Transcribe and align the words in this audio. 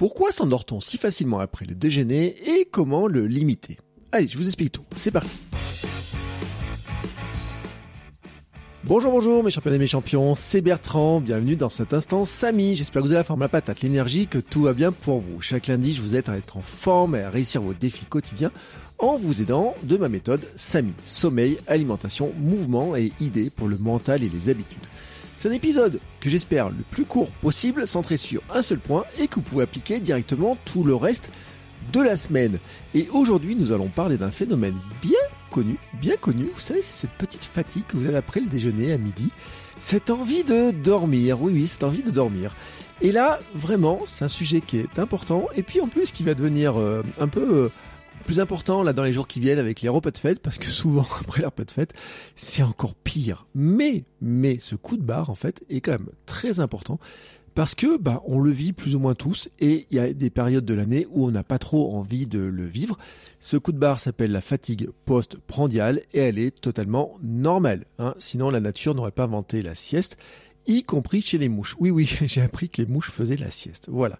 Pourquoi 0.00 0.32
s'endort-on 0.32 0.80
si 0.80 0.96
facilement 0.96 1.40
après 1.40 1.66
le 1.66 1.74
déjeuner 1.74 2.34
et 2.48 2.64
comment 2.64 3.06
le 3.06 3.26
limiter? 3.26 3.76
Allez, 4.12 4.28
je 4.28 4.38
vous 4.38 4.46
explique 4.46 4.72
tout. 4.72 4.84
C'est 4.96 5.10
parti. 5.10 5.36
Bonjour, 8.84 9.12
bonjour 9.12 9.44
mes 9.44 9.50
champions 9.50 9.74
et 9.74 9.78
mes 9.78 9.86
champions, 9.86 10.34
c'est 10.34 10.62
Bertrand, 10.62 11.20
bienvenue 11.20 11.54
dans 11.54 11.68
cet 11.68 11.92
instant 11.92 12.24
Samy, 12.24 12.76
j'espère 12.76 13.02
que 13.02 13.08
vous 13.08 13.12
avez 13.12 13.20
la 13.20 13.24
forme, 13.24 13.40
la 13.40 13.50
patate, 13.50 13.82
l'énergie, 13.82 14.26
que 14.26 14.38
tout 14.38 14.62
va 14.62 14.72
bien 14.72 14.90
pour 14.90 15.20
vous. 15.20 15.42
Chaque 15.42 15.66
lundi, 15.66 15.92
je 15.92 16.00
vous 16.00 16.16
aide 16.16 16.30
à 16.30 16.38
être 16.38 16.56
en 16.56 16.62
forme 16.62 17.14
et 17.14 17.20
à 17.20 17.28
réussir 17.28 17.60
vos 17.60 17.74
défis 17.74 18.06
quotidiens 18.06 18.52
en 18.98 19.18
vous 19.18 19.42
aidant 19.42 19.74
de 19.82 19.98
ma 19.98 20.08
méthode 20.08 20.48
Samy, 20.56 20.94
sommeil, 21.04 21.58
alimentation, 21.66 22.32
mouvement 22.38 22.96
et 22.96 23.12
idées 23.20 23.50
pour 23.50 23.68
le 23.68 23.76
mental 23.76 24.22
et 24.22 24.30
les 24.30 24.48
habitudes. 24.48 24.78
C'est 25.40 25.48
un 25.48 25.52
épisode 25.52 26.00
que 26.20 26.28
j'espère 26.28 26.68
le 26.68 26.84
plus 26.90 27.06
court 27.06 27.32
possible, 27.32 27.86
centré 27.86 28.18
sur 28.18 28.42
un 28.52 28.60
seul 28.60 28.78
point 28.78 29.06
et 29.18 29.26
que 29.26 29.36
vous 29.36 29.40
pouvez 29.40 29.62
appliquer 29.62 29.98
directement 29.98 30.58
tout 30.66 30.84
le 30.84 30.94
reste 30.94 31.32
de 31.94 32.00
la 32.00 32.18
semaine. 32.18 32.58
Et 32.92 33.08
aujourd'hui, 33.08 33.56
nous 33.56 33.72
allons 33.72 33.88
parler 33.88 34.18
d'un 34.18 34.30
phénomène 34.30 34.76
bien 35.00 35.18
connu, 35.50 35.78
bien 35.94 36.18
connu. 36.18 36.44
Vous 36.44 36.60
savez, 36.60 36.82
c'est 36.82 37.06
cette 37.06 37.16
petite 37.16 37.46
fatigue 37.46 37.84
que 37.88 37.96
vous 37.96 38.06
avez 38.06 38.18
après 38.18 38.40
le 38.40 38.48
déjeuner 38.48 38.92
à 38.92 38.98
midi. 38.98 39.30
Cette 39.78 40.10
envie 40.10 40.44
de 40.44 40.72
dormir. 40.72 41.40
Oui, 41.40 41.54
oui, 41.54 41.66
cette 41.66 41.84
envie 41.84 42.02
de 42.02 42.10
dormir. 42.10 42.54
Et 43.00 43.10
là, 43.10 43.40
vraiment, 43.54 44.00
c'est 44.04 44.26
un 44.26 44.28
sujet 44.28 44.60
qui 44.60 44.76
est 44.76 44.98
important. 44.98 45.48
Et 45.56 45.62
puis 45.62 45.80
en 45.80 45.88
plus, 45.88 46.12
qui 46.12 46.22
va 46.22 46.34
devenir 46.34 46.78
euh, 46.78 47.02
un 47.18 47.28
peu 47.28 47.40
euh, 47.40 47.68
plus 48.24 48.40
important 48.40 48.82
là 48.82 48.92
dans 48.92 49.02
les 49.02 49.12
jours 49.12 49.26
qui 49.26 49.40
viennent 49.40 49.58
avec 49.58 49.80
les 49.80 49.88
repas 49.88 50.10
de 50.10 50.18
fête, 50.18 50.40
parce 50.40 50.58
que 50.58 50.66
souvent 50.66 51.06
après 51.20 51.40
les 51.40 51.46
repas 51.46 51.64
de 51.64 51.70
fête, 51.70 51.94
c'est 52.36 52.62
encore 52.62 52.94
pire. 52.94 53.46
Mais, 53.54 54.04
mais 54.20 54.58
ce 54.58 54.74
coup 54.74 54.96
de 54.96 55.02
barre 55.02 55.30
en 55.30 55.34
fait 55.34 55.62
est 55.68 55.80
quand 55.80 55.92
même 55.92 56.10
très 56.26 56.60
important 56.60 56.98
parce 57.54 57.74
que 57.74 57.98
bah, 57.98 58.22
on 58.26 58.38
le 58.38 58.50
vit 58.50 58.72
plus 58.72 58.94
ou 58.94 59.00
moins 59.00 59.14
tous 59.14 59.48
et 59.58 59.86
il 59.90 59.96
y 59.96 60.00
a 60.00 60.12
des 60.12 60.30
périodes 60.30 60.64
de 60.64 60.74
l'année 60.74 61.06
où 61.10 61.26
on 61.26 61.30
n'a 61.30 61.42
pas 61.42 61.58
trop 61.58 61.94
envie 61.96 62.26
de 62.26 62.38
le 62.38 62.64
vivre. 62.64 62.96
Ce 63.40 63.56
coup 63.56 63.72
de 63.72 63.78
barre 63.78 64.00
s'appelle 64.00 64.32
la 64.32 64.40
fatigue 64.40 64.88
post-prandiale 65.04 66.02
et 66.12 66.20
elle 66.20 66.38
est 66.38 66.58
totalement 66.58 67.18
normale. 67.22 67.84
Hein. 67.98 68.14
Sinon 68.18 68.50
la 68.50 68.60
nature 68.60 68.94
n'aurait 68.94 69.10
pas 69.10 69.24
inventé 69.24 69.62
la 69.62 69.74
sieste 69.74 70.16
y 70.66 70.82
compris 70.82 71.20
chez 71.20 71.38
les 71.38 71.48
mouches. 71.48 71.76
Oui, 71.78 71.90
oui, 71.90 72.06
j'ai 72.22 72.42
appris 72.42 72.68
que 72.68 72.80
les 72.80 72.86
mouches 72.86 73.10
faisaient 73.10 73.36
la 73.36 73.50
sieste. 73.50 73.86
Voilà. 73.88 74.18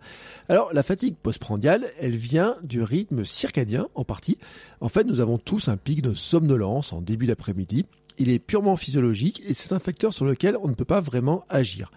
Alors, 0.48 0.72
la 0.72 0.82
fatigue 0.82 1.16
postprandiale, 1.16 1.90
elle 1.98 2.16
vient 2.16 2.56
du 2.62 2.82
rythme 2.82 3.24
circadien, 3.24 3.88
en 3.94 4.04
partie. 4.04 4.38
En 4.80 4.88
fait, 4.88 5.04
nous 5.04 5.20
avons 5.20 5.38
tous 5.38 5.68
un 5.68 5.76
pic 5.76 6.02
de 6.02 6.14
somnolence 6.14 6.92
en 6.92 7.00
début 7.00 7.26
d'après-midi. 7.26 7.86
Il 8.18 8.30
est 8.30 8.38
purement 8.38 8.76
physiologique 8.76 9.42
et 9.46 9.54
c'est 9.54 9.72
un 9.72 9.78
facteur 9.78 10.12
sur 10.12 10.24
lequel 10.24 10.56
on 10.62 10.68
ne 10.68 10.74
peut 10.74 10.84
pas 10.84 11.00
vraiment 11.00 11.44
agir. 11.48 11.90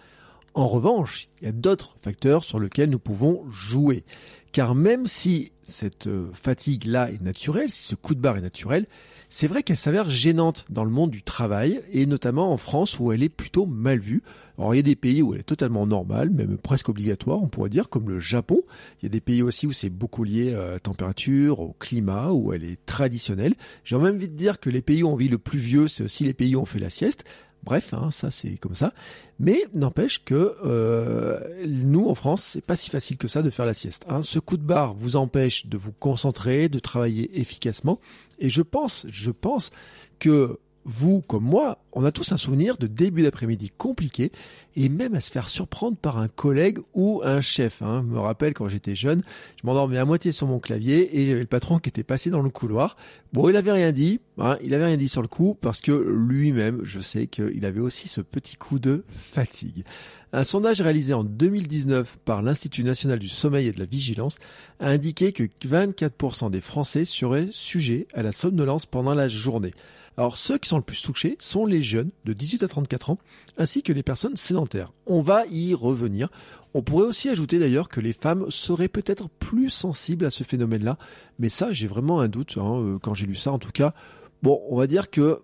En 0.54 0.68
revanche, 0.68 1.28
il 1.40 1.46
y 1.46 1.48
a 1.48 1.52
d'autres 1.52 1.96
facteurs 2.00 2.44
sur 2.44 2.60
lesquels 2.60 2.88
nous 2.88 3.00
pouvons 3.00 3.44
jouer. 3.50 4.04
Car 4.52 4.76
même 4.76 5.08
si 5.08 5.50
cette 5.64 6.06
euh, 6.06 6.28
fatigue-là 6.32 7.10
est 7.10 7.20
naturelle, 7.20 7.70
si 7.70 7.88
ce 7.88 7.96
coup 7.96 8.14
de 8.14 8.20
barre 8.20 8.36
est 8.36 8.40
naturel, 8.40 8.86
c'est 9.28 9.48
vrai 9.48 9.64
qu'elle 9.64 9.76
s'avère 9.76 10.08
gênante 10.08 10.64
dans 10.70 10.84
le 10.84 10.92
monde 10.92 11.10
du 11.10 11.24
travail, 11.24 11.82
et 11.90 12.06
notamment 12.06 12.52
en 12.52 12.56
France 12.56 13.00
où 13.00 13.10
elle 13.10 13.24
est 13.24 13.28
plutôt 13.28 13.66
mal 13.66 13.98
vue. 13.98 14.22
Alors 14.56 14.72
il 14.72 14.76
y 14.76 14.80
a 14.80 14.84
des 14.84 14.94
pays 14.94 15.22
où 15.22 15.34
elle 15.34 15.40
est 15.40 15.42
totalement 15.42 15.88
normale, 15.88 16.30
même 16.30 16.56
presque 16.56 16.88
obligatoire, 16.88 17.42
on 17.42 17.48
pourrait 17.48 17.68
dire, 17.68 17.88
comme 17.88 18.08
le 18.08 18.20
Japon. 18.20 18.62
Il 19.02 19.06
y 19.06 19.06
a 19.06 19.08
des 19.08 19.20
pays 19.20 19.42
aussi 19.42 19.66
où 19.66 19.72
c'est 19.72 19.90
beaucoup 19.90 20.22
lié 20.22 20.54
à 20.54 20.70
la 20.70 20.78
température, 20.78 21.58
au 21.58 21.74
climat, 21.80 22.30
où 22.30 22.52
elle 22.52 22.62
est 22.62 22.78
traditionnelle. 22.86 23.54
J'ai 23.82 23.98
même 23.98 24.14
envie 24.14 24.28
de 24.28 24.36
dire 24.36 24.60
que 24.60 24.70
les 24.70 24.82
pays 24.82 25.02
où 25.02 25.08
on 25.08 25.16
vit 25.16 25.28
le 25.28 25.38
plus 25.38 25.58
vieux, 25.58 25.88
c'est 25.88 26.04
aussi 26.04 26.22
les 26.22 26.34
pays 26.34 26.54
où 26.54 26.60
on 26.60 26.66
fait 26.66 26.78
la 26.78 26.90
sieste. 26.90 27.24
Bref, 27.64 27.94
hein, 27.94 28.10
ça 28.10 28.30
c'est 28.30 28.56
comme 28.56 28.74
ça. 28.74 28.92
Mais 29.38 29.64
n'empêche 29.72 30.22
que 30.24 30.54
euh, 30.64 31.64
nous 31.66 32.08
en 32.08 32.14
France, 32.14 32.44
c'est 32.44 32.64
pas 32.64 32.76
si 32.76 32.90
facile 32.90 33.16
que 33.16 33.26
ça 33.26 33.42
de 33.42 33.50
faire 33.50 33.64
la 33.64 33.74
sieste. 33.74 34.04
Hein. 34.08 34.22
Ce 34.22 34.38
coup 34.38 34.56
de 34.56 34.62
barre 34.62 34.94
vous 34.94 35.16
empêche 35.16 35.66
de 35.66 35.78
vous 35.78 35.92
concentrer, 35.92 36.68
de 36.68 36.78
travailler 36.78 37.40
efficacement. 37.40 38.00
Et 38.38 38.50
je 38.50 38.62
pense, 38.62 39.06
je 39.08 39.30
pense 39.30 39.70
que 40.18 40.58
vous 40.84 41.22
comme 41.22 41.44
moi, 41.44 41.78
on 41.92 42.04
a 42.04 42.12
tous 42.12 42.32
un 42.32 42.36
souvenir 42.36 42.76
de 42.76 42.86
début 42.86 43.22
d'après-midi 43.22 43.70
compliqué 43.76 44.32
et 44.76 44.88
même 44.88 45.14
à 45.14 45.20
se 45.20 45.30
faire 45.30 45.48
surprendre 45.48 45.96
par 45.96 46.18
un 46.18 46.28
collègue 46.28 46.78
ou 46.94 47.22
un 47.24 47.40
chef. 47.40 47.82
Hein. 47.82 48.04
Je 48.06 48.12
me 48.12 48.18
rappelle 48.18 48.54
quand 48.54 48.68
j'étais 48.68 48.94
jeune, 48.94 49.22
je 49.60 49.66
m'endormais 49.66 49.98
à 49.98 50.04
moitié 50.04 50.32
sur 50.32 50.46
mon 50.46 50.58
clavier 50.58 51.20
et 51.20 51.26
j'avais 51.26 51.40
le 51.40 51.46
patron 51.46 51.78
qui 51.78 51.88
était 51.88 52.02
passé 52.02 52.30
dans 52.30 52.42
le 52.42 52.50
couloir. 52.50 52.96
Bon, 53.32 53.48
il 53.48 53.56
avait 53.56 53.72
rien 53.72 53.92
dit, 53.92 54.20
hein, 54.38 54.58
il 54.62 54.74
avait 54.74 54.86
rien 54.86 54.96
dit 54.96 55.08
sur 55.08 55.22
le 55.22 55.28
coup 55.28 55.56
parce 55.60 55.80
que 55.80 55.92
lui-même, 55.92 56.80
je 56.82 57.00
sais 57.00 57.26
qu'il 57.26 57.64
avait 57.64 57.80
aussi 57.80 58.08
ce 58.08 58.20
petit 58.20 58.56
coup 58.56 58.78
de 58.78 59.04
fatigue. 59.08 59.84
Un 60.32 60.42
sondage 60.42 60.80
réalisé 60.80 61.14
en 61.14 61.22
2019 61.22 62.16
par 62.24 62.42
l'Institut 62.42 62.82
national 62.82 63.20
du 63.20 63.28
sommeil 63.28 63.68
et 63.68 63.72
de 63.72 63.78
la 63.78 63.86
vigilance 63.86 64.38
a 64.80 64.88
indiqué 64.88 65.32
que 65.32 65.44
24% 65.44 66.50
des 66.50 66.60
Français 66.60 67.04
seraient 67.04 67.48
sujets 67.52 68.08
à 68.14 68.24
la 68.24 68.32
somnolence 68.32 68.84
pendant 68.84 69.14
la 69.14 69.28
journée. 69.28 69.70
Alors 70.16 70.36
ceux 70.36 70.58
qui 70.58 70.68
sont 70.68 70.76
le 70.76 70.82
plus 70.82 71.02
touchés 71.02 71.36
sont 71.40 71.66
les 71.66 71.82
jeunes 71.82 72.10
de 72.24 72.32
18 72.32 72.62
à 72.62 72.68
34 72.68 73.10
ans, 73.10 73.18
ainsi 73.58 73.82
que 73.82 73.92
les 73.92 74.02
personnes 74.02 74.36
sédentaires. 74.36 74.92
On 75.06 75.20
va 75.20 75.44
y 75.46 75.74
revenir. 75.74 76.28
On 76.72 76.82
pourrait 76.82 77.06
aussi 77.06 77.28
ajouter 77.28 77.58
d'ailleurs 77.58 77.88
que 77.88 78.00
les 78.00 78.12
femmes 78.12 78.46
seraient 78.50 78.88
peut-être 78.88 79.28
plus 79.28 79.70
sensibles 79.70 80.24
à 80.24 80.30
ce 80.30 80.44
phénomène-là, 80.44 80.98
mais 81.38 81.48
ça 81.48 81.72
j'ai 81.72 81.86
vraiment 81.86 82.20
un 82.20 82.28
doute 82.28 82.56
hein, 82.58 82.80
euh, 82.80 82.98
quand 82.98 83.14
j'ai 83.14 83.26
lu 83.26 83.34
ça 83.34 83.52
en 83.52 83.58
tout 83.58 83.72
cas. 83.72 83.94
Bon, 84.42 84.60
on 84.68 84.76
va 84.76 84.86
dire 84.86 85.10
que 85.10 85.40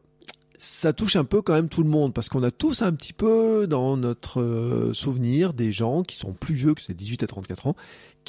ça 0.59 0.93
touche 0.93 1.17
un 1.17 1.25
peu 1.25 1.41
quand 1.41 1.55
même 1.55 1.71
tout 1.71 1.83
le 1.83 1.89
monde 1.89 2.13
parce 2.13 2.29
qu'on 2.29 2.43
a 2.43 2.51
tous 2.51 2.83
un 2.83 2.93
petit 2.93 3.15
peu 3.15 3.67
dans 3.67 3.97
notre 3.97 4.43
euh, 4.43 4.93
souvenir 4.93 5.55
des 5.55 5.73
gens 5.73 6.03
qui 6.03 6.17
sont 6.17 6.35
plus 6.35 6.55
vieux 6.55 6.75
que 6.75 6.83
ces 6.83 6.93
18 6.93 7.23
à 7.23 7.27
34 7.27 7.69
ans 7.69 7.77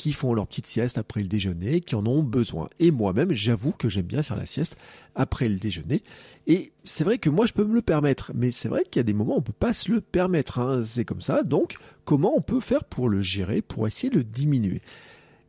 qui 0.01 0.13
font 0.13 0.33
leur 0.33 0.47
petite 0.47 0.65
sieste 0.65 0.97
après 0.97 1.21
le 1.21 1.27
déjeuner, 1.27 1.79
qui 1.79 1.93
en 1.93 2.03
ont 2.07 2.23
besoin. 2.23 2.69
Et 2.79 2.89
moi-même, 2.89 3.33
j'avoue 3.33 3.71
que 3.71 3.87
j'aime 3.87 4.07
bien 4.07 4.23
faire 4.23 4.35
la 4.35 4.47
sieste 4.47 4.75
après 5.13 5.47
le 5.47 5.57
déjeuner. 5.57 6.01
Et 6.47 6.71
c'est 6.83 7.03
vrai 7.03 7.19
que 7.19 7.29
moi, 7.29 7.45
je 7.45 7.53
peux 7.53 7.63
me 7.63 7.75
le 7.75 7.83
permettre. 7.83 8.31
Mais 8.33 8.49
c'est 8.49 8.67
vrai 8.67 8.83
qu'il 8.83 8.99
y 8.99 9.01
a 9.01 9.03
des 9.03 9.13
moments 9.13 9.35
où 9.35 9.37
on 9.37 9.43
peut 9.43 9.53
pas 9.53 9.73
se 9.73 9.91
le 9.91 10.01
permettre. 10.01 10.57
Hein. 10.57 10.83
C'est 10.87 11.05
comme 11.05 11.21
ça. 11.21 11.43
Donc, 11.43 11.75
comment 12.03 12.33
on 12.35 12.41
peut 12.41 12.59
faire 12.59 12.83
pour 12.83 13.09
le 13.09 13.21
gérer, 13.21 13.61
pour 13.61 13.85
essayer 13.85 14.09
de 14.09 14.17
le 14.17 14.23
diminuer? 14.23 14.81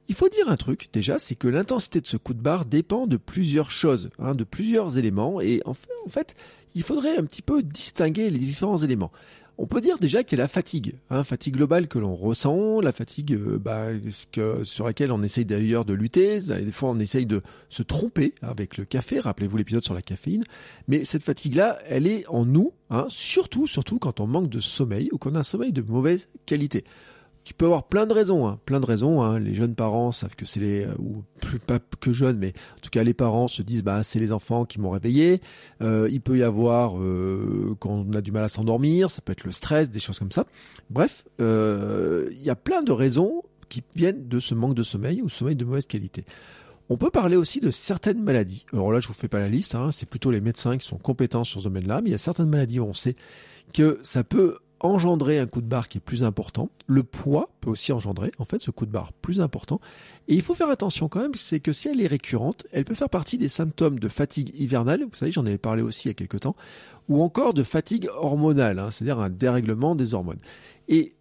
Il 0.08 0.14
faut 0.14 0.28
dire 0.28 0.50
un 0.50 0.58
truc 0.58 0.90
déjà, 0.92 1.18
c'est 1.18 1.34
que 1.34 1.48
l'intensité 1.48 2.02
de 2.02 2.06
ce 2.06 2.18
coup 2.18 2.34
de 2.34 2.42
barre 2.42 2.66
dépend 2.66 3.06
de 3.06 3.16
plusieurs 3.16 3.70
choses, 3.70 4.10
hein, 4.18 4.34
de 4.34 4.44
plusieurs 4.44 4.98
éléments, 4.98 5.40
et 5.40 5.62
en 5.64 5.72
fait, 5.72 5.88
en 6.04 6.10
fait, 6.10 6.36
il 6.74 6.82
faudrait 6.82 7.16
un 7.16 7.24
petit 7.24 7.40
peu 7.40 7.62
distinguer 7.62 8.28
les 8.28 8.38
différents 8.38 8.76
éléments. 8.76 9.12
On 9.58 9.66
peut 9.66 9.80
dire 9.80 9.98
déjà 9.98 10.24
qu'il 10.24 10.38
y 10.38 10.40
a 10.40 10.44
la 10.44 10.48
fatigue, 10.48 10.94
hein, 11.10 11.24
fatigue 11.24 11.56
globale 11.56 11.86
que 11.86 11.98
l'on 11.98 12.14
ressent, 12.14 12.80
la 12.80 12.92
fatigue 12.92 13.34
euh, 13.34 13.58
bah, 13.58 13.88
sur 14.64 14.86
laquelle 14.86 15.12
on 15.12 15.22
essaye 15.22 15.44
d'ailleurs 15.44 15.84
de 15.84 15.92
lutter. 15.92 16.40
Des 16.40 16.72
fois, 16.72 16.90
on 16.90 16.98
essaye 16.98 17.26
de 17.26 17.42
se 17.68 17.82
tromper 17.82 18.34
avec 18.40 18.76
le 18.76 18.84
café. 18.84 19.20
Rappelez-vous 19.20 19.56
l'épisode 19.58 19.84
sur 19.84 19.94
la 19.94 20.02
caféine. 20.02 20.44
Mais 20.88 21.04
cette 21.04 21.22
fatigue-là, 21.22 21.78
elle 21.86 22.06
est 22.06 22.26
en 22.28 22.46
nous, 22.46 22.72
hein, 22.90 23.06
surtout, 23.08 23.66
surtout 23.66 23.98
quand 23.98 24.20
on 24.20 24.26
manque 24.26 24.48
de 24.48 24.60
sommeil 24.60 25.08
ou 25.12 25.18
qu'on 25.18 25.34
a 25.34 25.40
un 25.40 25.44
sommeil 25.44 25.72
de 25.72 25.82
mauvaise 25.82 26.28
qualité 26.46 26.84
qui 27.44 27.54
peut 27.54 27.64
avoir 27.64 27.84
plein 27.84 28.06
de 28.06 28.12
raisons, 28.12 28.46
hein, 28.46 28.58
plein 28.66 28.80
de 28.80 28.86
raisons. 28.86 29.22
Hein. 29.22 29.38
Les 29.38 29.54
jeunes 29.54 29.74
parents 29.74 30.12
savent 30.12 30.36
que 30.36 30.46
c'est 30.46 30.60
les, 30.60 30.86
euh, 30.86 30.94
ou 30.98 31.22
plus 31.40 31.58
pas 31.58 31.78
que 32.00 32.12
jeunes, 32.12 32.38
mais 32.38 32.52
en 32.76 32.80
tout 32.80 32.90
cas 32.90 33.02
les 33.02 33.14
parents 33.14 33.48
se 33.48 33.62
disent 33.62 33.82
bah 33.82 34.02
c'est 34.02 34.20
les 34.20 34.32
enfants 34.32 34.64
qui 34.64 34.80
m'ont 34.80 34.90
réveillé. 34.90 35.40
Euh, 35.80 36.08
il 36.10 36.20
peut 36.20 36.38
y 36.38 36.42
avoir 36.42 36.98
euh, 36.98 37.76
quand 37.80 37.90
on 37.90 38.12
a 38.12 38.20
du 38.20 38.30
mal 38.30 38.44
à 38.44 38.48
s'endormir, 38.48 39.10
ça 39.10 39.22
peut 39.22 39.32
être 39.32 39.44
le 39.44 39.52
stress, 39.52 39.90
des 39.90 40.00
choses 40.00 40.18
comme 40.18 40.32
ça. 40.32 40.46
Bref, 40.90 41.24
il 41.38 42.42
y 42.42 42.50
a 42.50 42.56
plein 42.56 42.82
de 42.82 42.92
raisons 42.92 43.42
qui 43.68 43.82
viennent 43.96 44.28
de 44.28 44.38
ce 44.38 44.54
manque 44.54 44.74
de 44.74 44.82
sommeil 44.82 45.22
ou 45.22 45.28
sommeil 45.28 45.56
de 45.56 45.64
mauvaise 45.64 45.86
qualité. 45.86 46.24
On 46.88 46.96
peut 46.96 47.10
parler 47.10 47.36
aussi 47.36 47.60
de 47.60 47.70
certaines 47.70 48.22
maladies. 48.22 48.66
Alors 48.72 48.92
là, 48.92 49.00
je 49.00 49.08
vous 49.08 49.14
fais 49.14 49.28
pas 49.28 49.38
la 49.38 49.48
liste, 49.48 49.74
hein, 49.74 49.90
c'est 49.92 50.06
plutôt 50.06 50.30
les 50.30 50.40
médecins 50.40 50.76
qui 50.76 50.86
sont 50.86 50.98
compétents 50.98 51.44
sur 51.44 51.60
ce 51.60 51.64
domaine-là, 51.64 52.02
mais 52.02 52.10
il 52.10 52.12
y 52.12 52.14
a 52.14 52.18
certaines 52.18 52.50
maladies 52.50 52.80
où 52.80 52.84
on 52.84 52.92
sait 52.92 53.16
que 53.72 53.98
ça 54.02 54.24
peut 54.24 54.58
engendrer 54.82 55.38
un 55.38 55.46
coup 55.46 55.60
de 55.60 55.66
barre 55.66 55.88
qui 55.88 55.98
est 55.98 56.02
plus 56.02 56.24
important. 56.24 56.70
Le 56.86 57.02
poids 57.02 57.50
peut 57.60 57.70
aussi 57.70 57.92
engendrer 57.92 58.32
en 58.38 58.44
fait 58.44 58.60
ce 58.60 58.70
coup 58.70 58.84
de 58.84 58.90
barre 58.90 59.12
plus 59.12 59.40
important. 59.40 59.80
Et 60.28 60.34
il 60.34 60.42
faut 60.42 60.54
faire 60.54 60.70
attention 60.70 61.08
quand 61.08 61.20
même, 61.20 61.34
c'est 61.34 61.60
que 61.60 61.72
si 61.72 61.88
elle 61.88 62.00
est 62.00 62.06
récurrente, 62.06 62.66
elle 62.72 62.84
peut 62.84 62.94
faire 62.94 63.08
partie 63.08 63.38
des 63.38 63.48
symptômes 63.48 63.98
de 63.98 64.08
fatigue 64.08 64.50
hivernale. 64.54 65.04
Vous 65.04 65.16
savez, 65.16 65.32
j'en 65.32 65.46
avais 65.46 65.58
parlé 65.58 65.82
aussi 65.82 66.08
il 66.08 66.10
y 66.10 66.12
a 66.12 66.14
quelques 66.14 66.40
temps, 66.40 66.56
ou 67.08 67.22
encore 67.22 67.54
de 67.54 67.62
fatigue 67.62 68.08
hormonale, 68.14 68.78
hein, 68.78 68.90
c'est-à-dire 68.90 69.20
un 69.20 69.30
dérèglement 69.30 69.94
des 69.94 70.14
hormones. 70.14 70.40
Et 70.88 71.14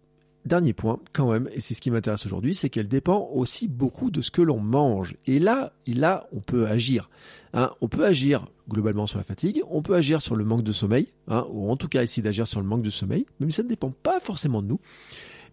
Dernier 0.44 0.72
point, 0.72 0.98
quand 1.12 1.30
même, 1.30 1.48
et 1.52 1.60
c'est 1.60 1.72
ce 1.74 1.80
qui 1.80 1.92
m'intéresse 1.92 2.26
aujourd'hui, 2.26 2.54
c'est 2.54 2.68
qu'elle 2.68 2.88
dépend 2.88 3.28
aussi 3.32 3.68
beaucoup 3.68 4.10
de 4.10 4.20
ce 4.20 4.32
que 4.32 4.42
l'on 4.42 4.58
mange. 4.58 5.14
Et 5.24 5.38
là, 5.38 5.72
et 5.86 5.94
là, 5.94 6.26
on 6.32 6.40
peut 6.40 6.66
agir. 6.66 7.10
Hein. 7.54 7.70
on 7.80 7.88
peut 7.88 8.04
agir 8.04 8.46
globalement 8.68 9.06
sur 9.06 9.18
la 9.18 9.24
fatigue, 9.24 9.62
on 9.70 9.82
peut 9.82 9.94
agir 9.94 10.22
sur 10.22 10.34
le 10.34 10.44
manque 10.44 10.62
de 10.62 10.72
sommeil, 10.72 11.08
hein, 11.28 11.46
ou 11.50 11.70
en 11.70 11.76
tout 11.76 11.86
cas 11.86 12.02
essayer 12.02 12.22
d'agir 12.22 12.48
sur 12.48 12.60
le 12.60 12.66
manque 12.66 12.82
de 12.82 12.90
sommeil, 12.90 13.26
même 13.38 13.50
si 13.50 13.56
ça 13.56 13.62
ne 13.62 13.68
dépend 13.68 13.92
pas 14.02 14.18
forcément 14.20 14.62
de 14.62 14.68
nous. 14.68 14.80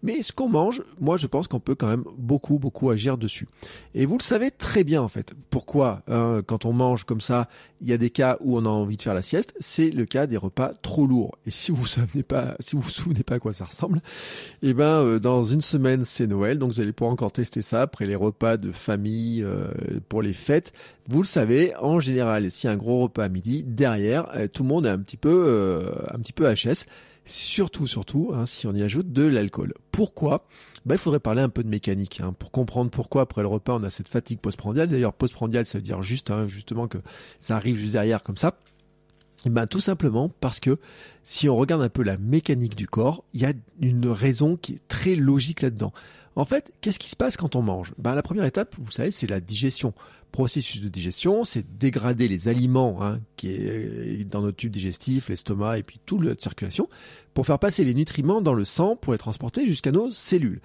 Mais 0.02 0.22
ce 0.22 0.32
qu'on 0.32 0.48
mange, 0.48 0.82
moi 0.98 1.16
je 1.16 1.26
pense 1.26 1.48
qu'on 1.48 1.60
peut 1.60 1.74
quand 1.74 1.88
même 1.88 2.04
beaucoup 2.16 2.58
beaucoup 2.58 2.90
agir 2.90 3.18
dessus. 3.18 3.46
Et 3.94 4.06
vous 4.06 4.16
le 4.18 4.22
savez 4.22 4.50
très 4.50 4.84
bien 4.84 5.02
en 5.02 5.08
fait. 5.08 5.34
Pourquoi 5.50 6.02
hein, 6.08 6.40
quand 6.46 6.64
on 6.64 6.72
mange 6.72 7.04
comme 7.04 7.20
ça, 7.20 7.48
il 7.80 7.88
y 7.88 7.92
a 7.92 7.98
des 7.98 8.10
cas 8.10 8.36
où 8.40 8.56
on 8.58 8.64
a 8.64 8.68
envie 8.68 8.96
de 8.96 9.02
faire 9.02 9.14
la 9.14 9.22
sieste, 9.22 9.54
c'est 9.60 9.90
le 9.90 10.04
cas 10.04 10.26
des 10.26 10.36
repas 10.36 10.72
trop 10.82 11.06
lourds. 11.06 11.38
Et 11.46 11.50
si 11.50 11.70
vous 11.70 11.86
ne 12.14 12.22
pas, 12.22 12.56
si 12.60 12.76
vous 12.76 12.82
vous 12.82 12.90
souvenez 12.90 13.22
pas 13.22 13.36
à 13.36 13.38
quoi 13.38 13.52
ça 13.52 13.66
ressemble, 13.66 14.00
eh 14.62 14.74
ben 14.74 15.02
euh, 15.02 15.18
dans 15.18 15.42
une 15.42 15.60
semaine 15.60 16.04
c'est 16.04 16.26
Noël, 16.26 16.58
donc 16.58 16.72
vous 16.72 16.80
allez 16.80 16.92
pouvoir 16.92 17.12
encore 17.12 17.32
tester 17.32 17.62
ça 17.62 17.82
après 17.82 18.06
les 18.06 18.16
repas 18.16 18.56
de 18.56 18.72
famille 18.72 19.42
euh, 19.42 19.68
pour 20.08 20.22
les 20.22 20.32
fêtes. 20.32 20.72
Vous 21.08 21.22
le 21.22 21.26
savez, 21.26 21.74
en 21.76 21.98
général, 21.98 22.50
si 22.50 22.68
un 22.68 22.76
gros 22.76 23.02
repas 23.02 23.24
à 23.24 23.28
midi, 23.28 23.64
derrière, 23.64 24.28
euh, 24.36 24.46
tout 24.46 24.62
le 24.62 24.68
monde 24.68 24.86
est 24.86 24.90
un 24.90 24.98
petit 24.98 25.16
peu, 25.16 25.90
un 26.08 26.18
petit 26.18 26.32
peu 26.32 26.52
HS 26.52 26.86
surtout, 27.30 27.86
surtout, 27.86 28.32
hein, 28.34 28.46
si 28.46 28.66
on 28.66 28.74
y 28.74 28.82
ajoute 28.82 29.12
de 29.12 29.24
l'alcool. 29.24 29.74
Pourquoi? 29.92 30.46
Bah, 30.84 30.94
Il 30.94 30.98
faudrait 30.98 31.20
parler 31.20 31.42
un 31.42 31.48
peu 31.48 31.62
de 31.62 31.68
mécanique, 31.68 32.20
hein, 32.20 32.34
pour 32.38 32.50
comprendre 32.50 32.90
pourquoi 32.90 33.22
après 33.22 33.42
le 33.42 33.48
repas 33.48 33.74
on 33.74 33.82
a 33.84 33.90
cette 33.90 34.08
fatigue 34.08 34.40
postprandiale. 34.40 34.88
D'ailleurs, 34.88 35.12
postprandiale, 35.12 35.66
ça 35.66 35.78
veut 35.78 35.82
dire 35.82 36.02
juste, 36.02 36.30
hein, 36.30 36.48
justement, 36.48 36.88
que 36.88 36.98
ça 37.38 37.56
arrive 37.56 37.76
juste 37.76 37.92
derrière 37.92 38.22
comme 38.22 38.36
ça. 38.36 38.58
Ben 39.46 39.66
tout 39.66 39.80
simplement 39.80 40.28
parce 40.28 40.60
que 40.60 40.78
si 41.24 41.48
on 41.48 41.54
regarde 41.54 41.80
un 41.80 41.88
peu 41.88 42.02
la 42.02 42.18
mécanique 42.18 42.76
du 42.76 42.86
corps, 42.86 43.24
il 43.32 43.40
y 43.40 43.46
a 43.46 43.54
une 43.80 44.08
raison 44.08 44.56
qui 44.56 44.74
est 44.74 44.88
très 44.88 45.14
logique 45.14 45.62
là-dedans. 45.62 45.94
En 46.36 46.44
fait, 46.44 46.72
qu'est-ce 46.80 46.98
qui 46.98 47.08
se 47.08 47.16
passe 47.16 47.36
quand 47.36 47.56
on 47.56 47.62
mange? 47.62 47.92
Ben, 47.98 48.14
La 48.14 48.22
première 48.22 48.44
étape, 48.44 48.74
vous 48.78 48.90
savez, 48.90 49.10
c'est 49.10 49.26
la 49.26 49.40
digestion 49.40 49.94
processus 50.30 50.80
de 50.80 50.88
digestion, 50.88 51.44
c'est 51.44 51.78
dégrader 51.78 52.28
les 52.28 52.48
aliments 52.48 53.02
hein, 53.02 53.20
qui 53.36 53.48
est 53.48 54.24
dans 54.28 54.42
notre 54.42 54.56
tube 54.56 54.72
digestif, 54.72 55.28
l'estomac 55.28 55.78
et 55.78 55.82
puis 55.82 56.00
toute 56.04 56.22
notre 56.22 56.42
circulation, 56.42 56.88
pour 57.34 57.46
faire 57.46 57.58
passer 57.58 57.84
les 57.84 57.94
nutriments 57.94 58.40
dans 58.40 58.54
le 58.54 58.64
sang 58.64 58.96
pour 58.96 59.12
les 59.12 59.18
transporter 59.18 59.66
jusqu'à 59.66 59.92
nos 59.92 60.10
cellules. 60.10 60.60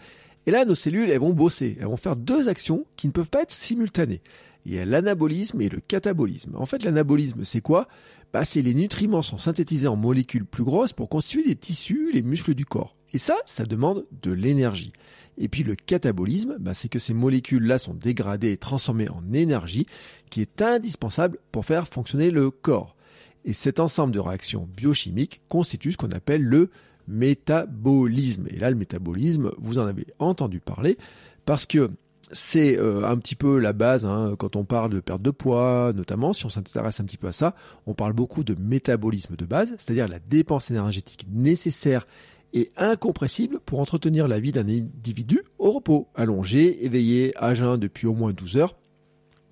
Et 0.47 0.51
là, 0.51 0.65
nos 0.65 0.75
cellules, 0.75 1.09
elles 1.09 1.19
vont 1.19 1.33
bosser, 1.33 1.77
elles 1.79 1.87
vont 1.87 1.97
faire 1.97 2.15
deux 2.15 2.49
actions 2.49 2.85
qui 2.97 3.07
ne 3.07 3.11
peuvent 3.11 3.29
pas 3.29 3.41
être 3.41 3.51
simultanées. 3.51 4.21
Il 4.65 4.73
y 4.73 4.79
a 4.79 4.85
l'anabolisme 4.85 5.61
et 5.61 5.69
le 5.69 5.79
catabolisme. 5.79 6.55
En 6.55 6.65
fait, 6.65 6.83
l'anabolisme, 6.83 7.43
c'est 7.43 7.61
quoi? 7.61 7.87
Bah, 8.33 8.45
C'est 8.45 8.61
les 8.61 8.73
nutriments 8.73 9.21
sont 9.21 9.37
synthétisés 9.37 9.87
en 9.87 9.95
molécules 9.95 10.45
plus 10.45 10.63
grosses 10.63 10.93
pour 10.93 11.09
constituer 11.09 11.43
des 11.43 11.55
tissus, 11.55 12.11
les 12.13 12.23
muscles 12.23 12.55
du 12.55 12.65
corps. 12.65 12.95
Et 13.13 13.17
ça, 13.17 13.37
ça 13.45 13.65
demande 13.65 14.05
de 14.21 14.31
l'énergie. 14.31 14.91
Et 15.37 15.47
puis 15.49 15.63
le 15.63 15.75
catabolisme, 15.75 16.57
bah, 16.59 16.73
c'est 16.73 16.89
que 16.89 16.99
ces 16.99 17.13
molécules-là 17.13 17.77
sont 17.77 17.93
dégradées 17.93 18.51
et 18.51 18.57
transformées 18.57 19.09
en 19.09 19.33
énergie 19.33 19.85
qui 20.29 20.41
est 20.41 20.61
indispensable 20.61 21.37
pour 21.51 21.65
faire 21.65 21.87
fonctionner 21.87 22.31
le 22.31 22.51
corps. 22.51 22.95
Et 23.43 23.53
cet 23.53 23.79
ensemble 23.79 24.13
de 24.13 24.19
réactions 24.19 24.67
biochimiques 24.75 25.41
constitue 25.49 25.91
ce 25.91 25.97
qu'on 25.97 26.09
appelle 26.09 26.41
le 26.41 26.71
métabolisme. 27.07 28.47
Et 28.49 28.57
là, 28.57 28.69
le 28.69 28.75
métabolisme, 28.75 29.51
vous 29.57 29.77
en 29.77 29.85
avez 29.85 30.07
entendu 30.19 30.59
parler 30.59 30.97
parce 31.45 31.65
que 31.65 31.91
c'est 32.31 32.77
euh, 32.79 33.05
un 33.07 33.17
petit 33.17 33.35
peu 33.35 33.59
la 33.59 33.71
base 33.71 34.03
hein, 34.03 34.35
quand 34.39 34.55
on 34.55 34.63
parle 34.63 34.89
de 34.89 34.99
perte 34.99 35.21
de 35.21 35.29
poids, 35.29 35.93
notamment 35.93 36.33
si 36.33 36.45
on 36.45 36.49
s'intéresse 36.49 36.99
un 36.99 37.05
petit 37.05 37.17
peu 37.17 37.27
à 37.27 37.33
ça, 37.33 37.55
on 37.85 37.93
parle 37.93 38.13
beaucoup 38.13 38.43
de 38.43 38.55
métabolisme 38.55 39.35
de 39.35 39.45
base, 39.45 39.75
c'est-à-dire 39.77 40.07
la 40.07 40.19
dépense 40.19 40.71
énergétique 40.71 41.27
nécessaire 41.31 42.07
et 42.55 42.71
incompressible 42.77 43.59
pour 43.59 43.79
entretenir 43.79 44.27
la 44.27 44.39
vie 44.39 44.53
d'un 44.53 44.67
individu 44.67 45.43
au 45.59 45.69
repos, 45.69 46.07
allongé, 46.15 46.85
éveillé, 46.85 47.33
à 47.35 47.53
jeun 47.53 47.77
depuis 47.77 48.07
au 48.07 48.13
moins 48.13 48.33
12 48.33 48.57
heures 48.57 48.75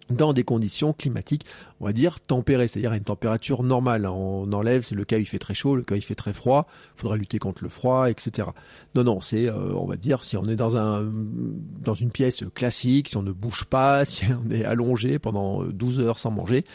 dans 0.09 0.33
des 0.33 0.43
conditions 0.43 0.93
climatiques, 0.93 1.45
on 1.79 1.85
va 1.85 1.93
dire 1.93 2.19
tempérées, 2.19 2.67
c'est-à-dire 2.67 2.91
à 2.91 2.97
une 2.97 3.03
température 3.03 3.63
normale. 3.63 4.05
On 4.05 4.51
enlève, 4.51 4.83
c'est 4.83 4.95
le 4.95 5.05
cas 5.05 5.17
il 5.17 5.25
fait 5.25 5.39
très 5.39 5.53
chaud, 5.53 5.75
le 5.75 5.83
cas 5.83 5.95
il 5.95 6.01
fait 6.01 6.15
très 6.15 6.33
froid, 6.33 6.67
il 6.95 7.01
faudra 7.01 7.17
lutter 7.17 7.39
contre 7.39 7.63
le 7.63 7.69
froid, 7.69 8.09
etc. 8.09 8.49
Non, 8.95 9.03
non, 9.03 9.21
c'est, 9.21 9.47
euh, 9.47 9.73
on 9.73 9.85
va 9.85 9.95
dire, 9.95 10.23
si 10.23 10.37
on 10.37 10.45
est 10.47 10.55
dans 10.55 11.95
une 11.95 12.11
pièce 12.11 12.43
classique, 12.53 13.09
si 13.09 13.17
on 13.17 13.23
ne 13.23 13.31
bouge 13.31 13.65
pas, 13.65 14.05
si 14.05 14.25
on 14.25 14.51
est 14.51 14.65
allongé 14.65 15.19
pendant 15.19 15.63
12 15.63 15.99
heures 16.01 16.19
sans 16.19 16.31
manger, 16.31 16.65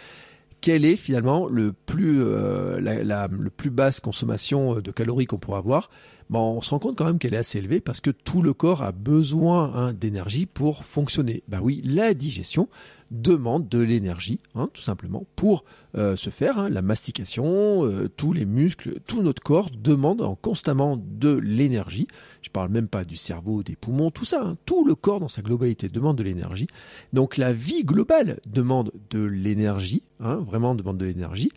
quelle 0.61 0.85
est 0.85 0.97
finalement 0.97 1.49
le 1.49 1.73
plus, 1.73 2.23
euh, 2.23 2.81
la, 2.81 3.29
plus 3.57 3.71
basse 3.71 4.01
consommation 4.01 4.81
de 4.81 4.91
calories 4.91 5.27
qu'on 5.27 5.39
pourra 5.39 5.59
avoir 5.59 5.91
on 6.37 6.63
se 6.63 6.71
rend 6.71 6.79
compte 6.79 6.97
quand 6.97 7.05
même 7.05 7.19
qu'elle 7.19 7.35
est 7.35 7.39
assez 7.39 7.59
élevée 7.59 7.81
parce 7.81 8.01
que 8.01 8.11
tout 8.11 8.43
le 8.43 8.53
corps 8.53 8.83
a 8.83 8.93
besoin 8.93 9.73
hein, 9.75 9.93
d'énergie 9.93 10.47
pour 10.47 10.85
fonctionner. 10.85 11.43
Ben 11.49 11.61
oui, 11.63 11.81
la 11.85 12.15
digestion 12.15 12.69
demande 13.11 13.69
de 13.69 13.79
l'énergie, 13.79 14.39
hein, 14.55 14.69
tout 14.73 14.83
simplement, 14.83 15.27
pour 15.37 15.65
euh, 15.97 16.17
se 16.17 16.31
faire. 16.31 16.59
Hein, 16.59 16.69
la 16.69 16.83
mastication, 16.83 17.87
euh, 17.87 18.09
tous 18.09 18.33
les 18.33 18.45
muscles, 18.45 19.01
tout 19.07 19.23
notre 19.23 19.43
corps 19.43 19.71
demande 19.71 20.23
constamment 20.41 20.99
de 20.99 21.37
l'énergie. 21.37 22.07
Je 22.43 22.51
parle 22.51 22.71
même 22.71 22.89
pas 22.89 23.05
du 23.05 23.17
cerveau, 23.17 23.63
des 23.63 23.77
poumons, 23.77 24.11
tout 24.11 24.25
ça. 24.25 24.57
tout 24.67 24.85
le 24.85 24.95
corps 24.95 25.21
dans 25.21 25.29
sa 25.29 25.43
globalité 25.43 25.89
demande 25.89 26.19
de 26.19 26.23
l'énergie. 26.23 26.67
Donc 27.13 27.37
la 27.37 27.53
vie 27.53 27.85
globale 27.85 28.41
demande 28.47 28.93
de 29.11 29.23
l'énergie, 29.23 30.03
vraiment 30.21 30.75
demande 30.75 30.99
de 30.99 31.05
l'énergie. 31.05 31.51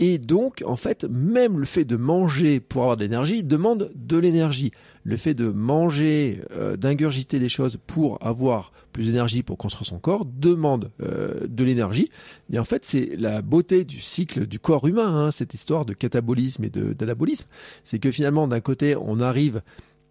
Et 0.00 0.18
donc, 0.18 0.62
en 0.64 0.76
fait, 0.76 1.04
même 1.10 1.58
le 1.58 1.64
fait 1.64 1.84
de 1.84 1.96
manger 1.96 2.60
pour 2.60 2.82
avoir 2.82 2.96
de 2.96 3.02
l'énergie 3.02 3.42
demande 3.42 3.90
de 3.96 4.16
l'énergie. 4.16 4.70
Le 5.02 5.16
fait 5.16 5.34
de 5.34 5.48
manger, 5.48 6.40
euh, 6.52 6.76
d'ingurgiter 6.76 7.40
des 7.40 7.48
choses 7.48 7.78
pour 7.88 8.24
avoir 8.24 8.72
plus 8.92 9.06
d'énergie 9.06 9.42
pour 9.42 9.58
construire 9.58 9.88
son 9.88 9.98
corps 9.98 10.24
demande 10.24 10.92
euh, 11.02 11.48
de 11.48 11.64
l'énergie. 11.64 12.10
Et 12.52 12.60
en 12.60 12.64
fait, 12.64 12.84
c'est 12.84 13.16
la 13.16 13.42
beauté 13.42 13.84
du 13.84 13.98
cycle 13.98 14.46
du 14.46 14.60
corps 14.60 14.86
humain, 14.86 15.12
hein, 15.12 15.30
cette 15.32 15.52
histoire 15.52 15.84
de 15.84 15.94
catabolisme 15.94 16.62
et 16.62 16.70
d'anabolisme. 16.70 17.46
C'est 17.82 17.98
que 17.98 18.12
finalement, 18.12 18.46
d'un 18.46 18.60
côté, 18.60 18.94
on 18.94 19.18
arrive 19.18 19.62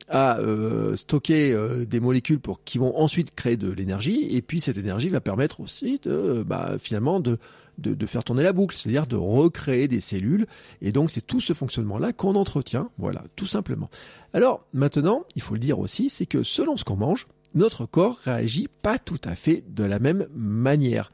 à 0.10 0.40
euh, 0.40 0.96
stocker 0.96 1.54
euh, 1.54 1.86
des 1.86 2.00
molécules 2.00 2.40
pour 2.40 2.64
qui 2.64 2.78
vont 2.78 2.98
ensuite 2.98 3.36
créer 3.36 3.58
de 3.58 3.70
l'énergie 3.70 4.28
et 4.36 4.42
puis 4.42 4.62
cette 4.62 4.78
énergie 4.78 5.10
va 5.10 5.20
permettre 5.20 5.60
aussi 5.60 6.00
de 6.04 6.44
bah, 6.48 6.78
finalement 6.80 7.20
de, 7.20 7.38
de, 7.78 8.06
faire 8.06 8.24
tourner 8.24 8.44
la 8.44 8.54
boucle, 8.54 8.76
c'est-à-dire 8.76 9.08
de 9.08 9.16
recréer 9.16 9.88
des 9.88 10.02
cellules 10.02 10.48
et 10.82 10.92
donc 10.92 11.12
c'est 11.12 11.26
tout 11.26 11.40
ce 11.40 11.54
fonctionnement 11.54 11.98
là 11.98 12.14
qu'on 12.14 12.36
entretient, 12.36 12.90
voilà, 12.98 13.24
tout 13.36 13.46
simplement. 13.46 13.90
Alors 14.34 14.66
maintenant, 14.74 15.26
il 15.36 15.42
faut 15.42 15.54
le 15.54 15.60
dire 15.60 15.80
aussi, 15.80 16.10
c'est 16.10 16.26
que 16.26 16.44
selon 16.44 16.76
ce 16.76 16.84
qu'on 16.84 16.96
mange, 16.96 17.28
notre 17.54 17.86
corps 17.86 18.20
réagit 18.24 18.68
pas 18.82 19.00
tout 19.00 19.22
à 19.24 19.36
fait 19.36 19.64
de 19.68 19.84
la 19.84 20.00
même 20.00 20.28
manière. 20.34 21.12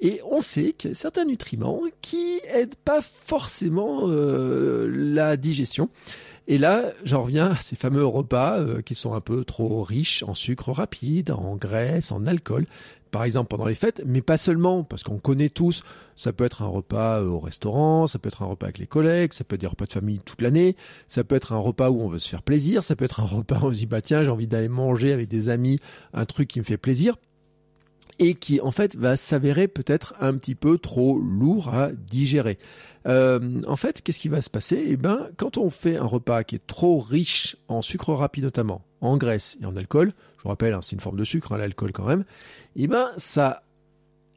Et 0.00 0.20
on 0.30 0.40
sait 0.40 0.74
a 0.84 0.94
certains 0.94 1.24
nutriments 1.24 1.80
qui 2.02 2.40
aident 2.48 2.74
pas 2.84 3.00
forcément 3.00 4.02
euh, 4.04 4.88
la 4.90 5.36
digestion. 5.38 5.88
Et 6.48 6.58
là, 6.58 6.92
j'en 7.02 7.22
reviens 7.22 7.50
à 7.52 7.56
ces 7.56 7.76
fameux 7.76 8.06
repas 8.06 8.60
euh, 8.60 8.82
qui 8.82 8.94
sont 8.94 9.14
un 9.14 9.20
peu 9.20 9.44
trop 9.44 9.82
riches 9.82 10.22
en 10.22 10.34
sucre 10.34 10.70
rapide, 10.70 11.30
en 11.30 11.56
graisse, 11.56 12.12
en 12.12 12.24
alcool, 12.26 12.66
par 13.10 13.24
exemple 13.24 13.48
pendant 13.48 13.66
les 13.66 13.74
fêtes, 13.74 14.02
mais 14.06 14.22
pas 14.22 14.36
seulement, 14.36 14.84
parce 14.84 15.02
qu'on 15.02 15.18
connaît 15.18 15.48
tous, 15.48 15.82
ça 16.14 16.32
peut 16.32 16.44
être 16.44 16.62
un 16.62 16.66
repas 16.66 17.20
euh, 17.20 17.28
au 17.28 17.38
restaurant, 17.38 18.06
ça 18.06 18.18
peut 18.18 18.28
être 18.28 18.42
un 18.42 18.46
repas 18.46 18.66
avec 18.66 18.78
les 18.78 18.86
collègues, 18.86 19.32
ça 19.32 19.44
peut 19.44 19.54
être 19.54 19.60
des 19.60 19.66
repas 19.66 19.86
de 19.86 19.92
famille 19.92 20.18
toute 20.24 20.42
l'année, 20.42 20.76
ça 21.08 21.24
peut 21.24 21.34
être 21.34 21.52
un 21.52 21.58
repas 21.58 21.90
où 21.90 22.00
on 22.00 22.08
veut 22.08 22.18
se 22.18 22.28
faire 22.28 22.42
plaisir, 22.42 22.82
ça 22.82 22.96
peut 22.96 23.04
être 23.04 23.20
un 23.20 23.24
repas 23.26 23.60
où 23.60 23.66
on 23.66 23.72
se 23.72 23.78
dit 23.78 23.86
bah 23.86 24.02
tiens 24.02 24.22
j'ai 24.22 24.30
envie 24.30 24.46
d'aller 24.46 24.68
manger 24.68 25.12
avec 25.12 25.28
des 25.28 25.48
amis 25.48 25.78
un 26.12 26.24
truc 26.24 26.48
qui 26.48 26.58
me 26.58 26.64
fait 26.64 26.78
plaisir 26.78 27.16
et 28.18 28.34
qui 28.34 28.60
en 28.60 28.70
fait 28.70 28.96
va 28.96 29.16
s'avérer 29.16 29.68
peut-être 29.68 30.14
un 30.20 30.36
petit 30.36 30.54
peu 30.54 30.78
trop 30.78 31.18
lourd 31.18 31.74
à 31.74 31.92
digérer. 31.92 32.58
Euh, 33.06 33.60
en 33.66 33.76
fait, 33.76 34.02
qu'est-ce 34.02 34.18
qui 34.18 34.28
va 34.28 34.42
se 34.42 34.50
passer? 34.50 34.84
Eh 34.88 34.96
ben, 34.96 35.28
quand 35.36 35.58
on 35.58 35.70
fait 35.70 35.96
un 35.96 36.04
repas 36.04 36.42
qui 36.44 36.56
est 36.56 36.66
trop 36.66 36.98
riche 36.98 37.56
en 37.68 37.82
sucre 37.82 38.12
rapide 38.12 38.44
notamment, 38.44 38.82
en 39.00 39.16
graisse 39.16 39.56
et 39.60 39.66
en 39.66 39.76
alcool, 39.76 40.12
je 40.38 40.42
vous 40.42 40.48
rappelle, 40.48 40.74
hein, 40.74 40.80
c'est 40.82 40.96
une 40.96 41.00
forme 41.00 41.18
de 41.18 41.24
sucre, 41.24 41.52
hein, 41.52 41.58
l'alcool 41.58 41.92
quand 41.92 42.06
même, 42.06 42.24
eh 42.74 42.88
ben, 42.88 43.10
ça 43.16 43.62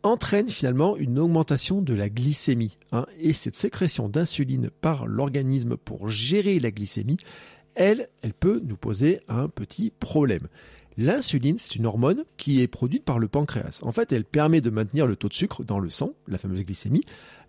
entraîne 0.03 0.47
finalement 0.47 0.95
une 0.97 1.19
augmentation 1.19 1.81
de 1.81 1.93
la 1.93 2.09
glycémie. 2.09 2.77
Hein, 2.91 3.05
et 3.19 3.33
cette 3.33 3.55
sécrétion 3.55 4.07
d'insuline 4.07 4.69
par 4.81 5.07
l'organisme 5.07 5.75
pour 5.77 6.09
gérer 6.09 6.59
la 6.59 6.71
glycémie, 6.71 7.17
elle, 7.75 8.09
elle 8.21 8.33
peut 8.33 8.61
nous 8.63 8.77
poser 8.77 9.21
un 9.27 9.47
petit 9.47 9.91
problème. 9.99 10.47
L'insuline, 10.99 11.57
c'est 11.57 11.77
une 11.77 11.85
hormone 11.85 12.25
qui 12.35 12.59
est 12.59 12.67
produite 12.67 13.05
par 13.05 13.19
le 13.19 13.29
pancréas. 13.29 13.79
En 13.83 13.93
fait, 13.93 14.11
elle 14.11 14.25
permet 14.25 14.59
de 14.59 14.69
maintenir 14.69 15.07
le 15.07 15.15
taux 15.15 15.29
de 15.29 15.33
sucre 15.33 15.63
dans 15.63 15.79
le 15.79 15.89
sang, 15.89 16.11
la 16.27 16.37
fameuse 16.37 16.65
glycémie, 16.65 17.05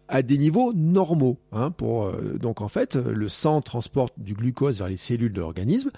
à 0.06 0.22
des 0.22 0.38
niveaux 0.38 0.72
normaux. 0.72 1.36
Hein, 1.50 1.74
euh, 1.82 2.38
donc 2.38 2.60
en 2.60 2.68
fait, 2.68 2.94
le 2.94 3.28
sang 3.28 3.60
transporte 3.60 4.14
du 4.18 4.34
glucose 4.34 4.78
vers 4.78 4.86
les 4.86 4.96
cellules 4.96 5.32
de 5.32 5.40
l'organisme. 5.40 5.90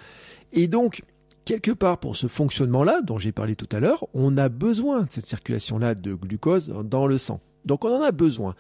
Et 0.55 0.67
donc, 0.67 1.03
quelque 1.45 1.73
part 1.73 1.99
pour 1.99 2.17
ce 2.17 2.27
fonctionnement-là, 2.27 3.03
dont 3.03 3.19
j'ai 3.19 3.33
parlé 3.33 3.55
tout 3.55 3.69
à 3.71 3.81
l'heure, 3.81 4.07
on 4.15 4.39
a 4.39 4.49
besoin 4.49 5.03
de 5.03 5.11
cette 5.11 5.27
circulation-là 5.27 5.95
de 5.95 6.15
glucose 6.15 6.69
dans 6.69 7.07
le 7.07 7.19
sang. 7.19 7.43
Donc 7.67 7.85
on 7.85 7.95
en 7.95 8.01
a 8.01 8.13
besoin. 8.13 8.55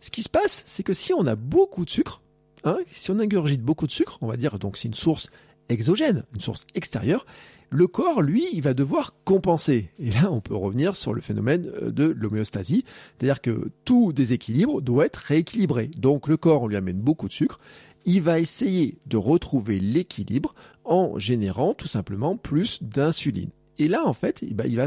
Ce 0.00 0.10
qui 0.10 0.22
se 0.22 0.28
passe, 0.28 0.64
c'est 0.66 0.82
que 0.82 0.92
si 0.92 1.14
on 1.14 1.24
a 1.24 1.34
beaucoup 1.34 1.86
de 1.86 1.90
sucre, 1.90 2.20
hein, 2.64 2.76
si 2.92 3.10
on 3.10 3.18
ingurgite 3.20 3.62
beaucoup 3.62 3.86
de 3.86 3.92
sucre, 3.92 4.18
on 4.20 4.26
va 4.26 4.36
dire 4.36 4.58
donc 4.58 4.76
c'est 4.76 4.88
une 4.88 4.92
source 4.92 5.30
exogène, 5.68 6.24
une 6.34 6.40
source 6.40 6.66
extérieure, 6.74 7.26
le 7.70 7.86
corps, 7.88 8.22
lui, 8.22 8.46
il 8.52 8.62
va 8.62 8.72
devoir 8.72 9.14
compenser. 9.24 9.90
Et 9.98 10.10
là, 10.12 10.30
on 10.30 10.40
peut 10.40 10.54
revenir 10.54 10.94
sur 10.94 11.12
le 11.12 11.20
phénomène 11.20 11.70
euh, 11.82 11.90
de 11.90 12.04
l'homéostasie, 12.04 12.84
c'est-à-dire 13.18 13.40
que 13.40 13.70
tout 13.84 14.12
déséquilibre 14.12 14.80
doit 14.80 15.06
être 15.06 15.16
rééquilibré. 15.16 15.88
Donc 15.96 16.28
le 16.28 16.36
corps, 16.36 16.62
on 16.62 16.68
lui 16.68 16.76
amène 16.76 17.00
beaucoup 17.00 17.26
de 17.26 17.32
sucre, 17.32 17.58
il 18.04 18.22
va 18.22 18.38
essayer 18.38 18.98
de 19.06 19.16
retrouver 19.16 19.80
l'équilibre 19.80 20.54
en 20.84 21.18
générant 21.18 21.74
tout 21.74 21.88
simplement 21.88 22.36
plus 22.36 22.82
d'insuline. 22.82 23.50
Et 23.78 23.88
là, 23.88 24.06
en 24.06 24.12
fait, 24.12 24.42
il 24.42 24.54
va 24.76 24.86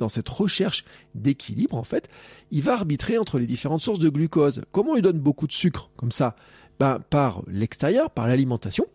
dans 0.00 0.08
cette 0.08 0.28
recherche 0.28 0.84
d'équilibre, 1.14 1.76
en 1.76 1.84
fait, 1.84 2.08
il 2.50 2.62
va 2.62 2.72
arbitrer 2.72 3.18
entre 3.18 3.38
les 3.38 3.46
différentes 3.46 3.82
sources 3.82 4.00
de 4.00 4.08
glucose. 4.08 4.62
Comment 4.72 4.92
on 4.92 4.94
lui 4.96 5.02
donne 5.02 5.20
beaucoup 5.20 5.46
de 5.46 5.52
sucre 5.52 5.90
comme 5.96 6.10
ça? 6.10 6.34
Ben, 6.80 6.98
Par 6.98 7.42
l'extérieur, 7.46 8.10
par 8.10 8.26
l'alimentation. 8.26 8.86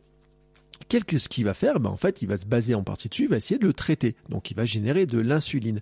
Qu'est-ce 0.87 1.29
qu'il 1.29 1.45
va 1.45 1.53
faire 1.53 1.79
ben, 1.79 1.89
En 1.89 1.97
fait, 1.97 2.21
il 2.21 2.27
va 2.27 2.37
se 2.37 2.45
baser 2.45 2.75
en 2.75 2.83
partie 2.83 3.09
dessus, 3.09 3.23
il 3.23 3.29
va 3.29 3.37
essayer 3.37 3.57
de 3.57 3.65
le 3.65 3.73
traiter. 3.73 4.15
Donc, 4.29 4.51
il 4.51 4.57
va 4.57 4.65
générer 4.65 5.05
de 5.05 5.19
l'insuline. 5.19 5.81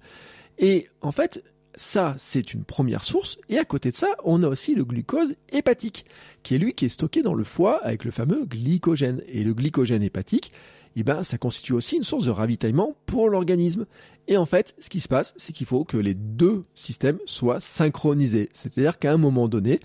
Et 0.58 0.88
en 1.02 1.12
fait, 1.12 1.44
ça, 1.76 2.16
c'est 2.18 2.54
une 2.54 2.64
première 2.64 3.04
source. 3.04 3.38
Et 3.48 3.58
à 3.58 3.66
côté 3.66 3.92
de 3.92 3.96
ça, 3.96 4.16
on 4.24 4.44
a 4.44 4.48
aussi 4.48 4.76
le 4.76 4.84
glucose 4.84 5.36
hépatique, 5.50 6.06
qui 6.44 6.56
est 6.56 6.58
lui 6.58 6.74
qui 6.74 6.86
est 6.86 6.90
stocké 6.90 7.22
dans 7.22 7.34
le 7.34 7.44
foie 7.44 7.78
avec 7.84 8.04
le 8.04 8.12
fameux 8.12 8.46
glycogène. 8.46 9.22
Et 9.28 9.44
le 9.44 9.54
glycogène 9.54 10.04
hépatique, 10.04 10.52
eh 10.96 11.04
ben, 11.04 11.24
ça 11.24 11.38
constitue 11.38 11.74
aussi 11.74 11.98
une 11.98 12.04
source 12.04 12.26
de 12.26 12.32
ravitaillement 12.32 12.96
pour 13.06 13.30
l'organisme. 13.30 13.86
Et 14.28 14.38
en 14.38 14.46
fait, 14.46 14.76
ce 14.80 14.90
qui 14.90 15.00
se 15.00 15.08
passe, 15.08 15.34
c'est 15.38 15.54
qu'il 15.54 15.66
faut 15.66 15.86
que 15.86 15.98
les 15.98 16.14
deux 16.14 16.66
systèmes 16.76 17.20
soient 17.26 17.60
synchronisés. 17.60 18.50
C'est-à-dire 18.54 19.00
qu'à 19.00 19.14
un 19.14 19.18
moment 19.18 19.48
donné, 19.48 19.80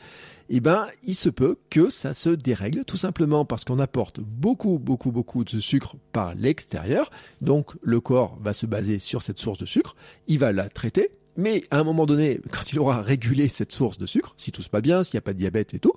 eh 0.49 0.61
ben, 0.61 0.87
il 1.05 1.15
se 1.15 1.29
peut 1.29 1.57
que 1.71 1.91
ça 1.91 2.15
se 2.15 2.31
dérègle 2.31 2.85
tout 2.85 2.97
simplement 2.97 3.45
parce 3.45 3.65
qu'on 3.65 3.79
apporte 3.79 4.21
beaucoup, 4.21 4.79
beaucoup, 4.79 5.11
beaucoup 5.11 5.45
de 5.45 5.59
sucre 5.59 5.97
par 6.13 6.35
l'extérieur. 6.35 7.11
Donc, 7.41 7.73
le 7.83 8.01
corps 8.01 8.39
va 8.43 8.53
se 8.53 8.67
baser 8.67 8.99
sur 8.99 9.23
cette 9.23 9.39
source 9.39 9.59
de 9.59 9.67
sucre. 9.67 9.97
Il 10.27 10.39
va 10.39 10.53
la 10.53 10.69
traiter 10.69 11.11
mais 11.37 11.65
à 11.71 11.79
un 11.79 11.85
moment 11.85 12.07
donné, 12.07 12.41
quand 12.51 12.73
il 12.73 12.79
aura 12.79 13.03
régulé 13.03 13.49
cette 13.49 13.73
source 13.73 13.99
de 13.99 14.07
sucre, 14.07 14.35
si 14.37 14.53
tout 14.53 14.63
se 14.63 14.69
passe 14.69 14.83
bien, 14.83 15.03
s'il 15.03 15.17
n'y 15.17 15.19
a 15.19 15.23
pas 15.23 15.33
de 15.33 15.39
diabète 15.39 15.75
et 15.75 15.79
tout, 15.79 15.95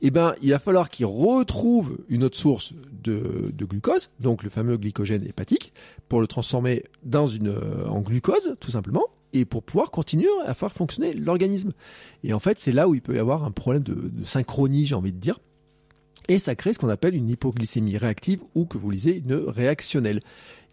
eh 0.00 0.10
ben, 0.10 0.34
il 0.42 0.50
va 0.50 0.58
falloir 0.58 0.88
qu'il 0.88 1.06
retrouve 1.06 1.98
une 2.08 2.24
autre 2.24 2.38
source 2.38 2.72
de, 3.02 3.52
glucose, 3.58 4.10
donc 4.20 4.42
le 4.42 4.50
fameux 4.50 4.76
glycogène 4.76 5.24
hépatique, 5.26 5.72
pour 6.08 6.20
le 6.20 6.26
transformer 6.26 6.84
dans 7.02 7.26
une, 7.26 7.48
euh, 7.48 7.86
en 7.88 8.00
glucose, 8.00 8.56
tout 8.60 8.70
simplement, 8.70 9.04
et 9.32 9.44
pour 9.44 9.62
pouvoir 9.62 9.90
continuer 9.90 10.28
à 10.46 10.54
faire 10.54 10.72
fonctionner 10.72 11.12
l'organisme. 11.14 11.72
Et 12.24 12.32
en 12.32 12.40
fait, 12.40 12.58
c'est 12.58 12.72
là 12.72 12.88
où 12.88 12.94
il 12.94 13.02
peut 13.02 13.14
y 13.14 13.18
avoir 13.18 13.44
un 13.44 13.50
problème 13.50 13.82
de, 13.82 14.10
synchronie, 14.24 14.86
j'ai 14.86 14.94
envie 14.94 15.12
de 15.12 15.18
dire, 15.18 15.38
et 16.28 16.38
ça 16.38 16.54
crée 16.54 16.72
ce 16.72 16.78
qu'on 16.78 16.88
appelle 16.88 17.14
une 17.14 17.28
hypoglycémie 17.28 17.96
réactive 17.96 18.40
ou 18.54 18.64
que 18.64 18.78
vous 18.78 18.90
lisez 18.90 19.18
une 19.18 19.34
réactionnelle. 19.34 20.20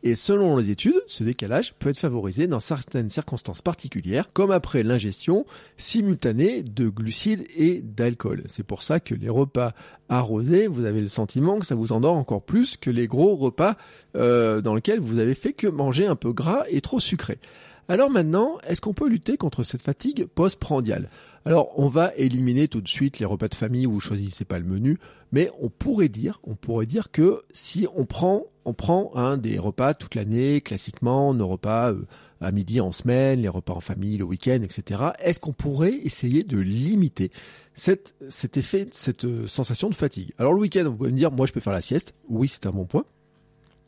Et 0.04 0.14
selon 0.14 0.58
les 0.58 0.70
études, 0.70 1.02
ce 1.08 1.24
décalage 1.24 1.74
peut 1.80 1.90
être 1.90 1.98
favorisé 1.98 2.46
dans 2.46 2.60
certaines 2.60 3.10
circonstances 3.10 3.64
particulières, 3.64 4.30
comme 4.32 4.52
après 4.52 4.84
l'ingestion 4.84 5.46
simultanée 5.76 6.62
de 6.62 6.88
glucides 6.88 7.48
et 7.56 7.82
d'alcool. 7.82 8.44
C'est 8.48 8.66
pour 8.66 8.84
ça 8.84 9.00
que 9.00 9.16
les 9.16 9.30
repas 9.30 9.74
arrosés, 10.08 10.68
vous 10.68 10.86
avez 10.86 11.02
le 11.02 11.08
sentiment 11.08 11.58
que 11.58 11.66
ça 11.66 11.74
vous 11.74 11.94
endort 11.94 12.16
encore 12.16 12.44
plus 12.44 12.78
que 12.78 12.92
les 12.92 13.08
gros 13.08 13.36
repas 13.36 13.76
euh, 14.16 14.62
dans 14.62 14.76
lesquels 14.76 15.00
vous 15.00 15.18
avez 15.18 15.34
fait 15.34 15.54
que 15.54 15.68
manger 15.68 16.06
un 16.06 16.16
peu 16.16 16.32
gras 16.32 16.64
et 16.70 16.82
trop 16.82 17.00
sucré. 17.00 17.40
Alors 17.90 18.10
maintenant, 18.10 18.58
est-ce 18.68 18.82
qu'on 18.82 18.94
peut 18.94 19.08
lutter 19.08 19.38
contre 19.38 19.64
cette 19.64 19.82
fatigue 19.82 20.26
postprandiale? 20.26 21.10
Alors, 21.46 21.72
on 21.80 21.88
va 21.88 22.12
éliminer 22.18 22.68
tout 22.68 22.82
de 22.82 22.88
suite 22.90 23.20
les 23.20 23.26
repas 23.26 23.48
de 23.48 23.56
famille 23.56 23.88
où 23.88 23.94
vous 23.94 24.00
choisissez 24.02 24.44
pas 24.44 24.60
le 24.60 24.66
menu, 24.66 25.00
mais 25.32 25.50
on 25.62 25.70
pourrait 25.70 26.10
dire, 26.10 26.42
on 26.44 26.56
pourrait 26.56 26.86
dire 26.86 27.10
que 27.10 27.44
si 27.54 27.88
on 27.96 28.06
prend, 28.06 28.44
on 28.66 28.74
prend 28.74 29.16
un 29.16 29.38
des 29.38 29.58
repas 29.58 29.94
toute 29.94 30.16
l'année, 30.16 30.60
classiquement, 30.60 31.34
nos 31.34 31.48
repas 31.48 31.94
euh, 31.94 32.06
à 32.42 32.52
midi 32.52 32.82
en 32.82 32.92
semaine, 32.92 33.42
les 33.42 33.48
repas 33.48 33.72
en 33.72 33.80
famille 33.80 34.18
le 34.18 34.26
week-end, 34.26 34.60
etc. 34.62 35.12
Est-ce 35.20 35.40
qu'on 35.40 35.54
pourrait 35.54 35.96
essayer 36.04 36.44
de 36.44 36.58
limiter 36.58 37.32
cet 37.74 38.14
effet, 38.58 38.88
cette 38.92 39.24
euh, 39.24 39.48
sensation 39.48 39.90
de 39.90 39.96
fatigue? 39.96 40.34
Alors 40.38 40.52
le 40.52 40.60
week-end, 40.60 40.84
vous 40.84 40.98
pouvez 40.98 41.12
me 41.12 41.16
dire, 41.16 41.32
moi 41.32 41.46
je 41.46 41.54
peux 41.54 41.62
faire 41.62 41.72
la 41.72 41.82
sieste. 41.82 42.14
Oui, 42.28 42.50
c'est 42.50 42.66
un 42.66 42.72
bon 42.72 42.86
point. 42.86 43.06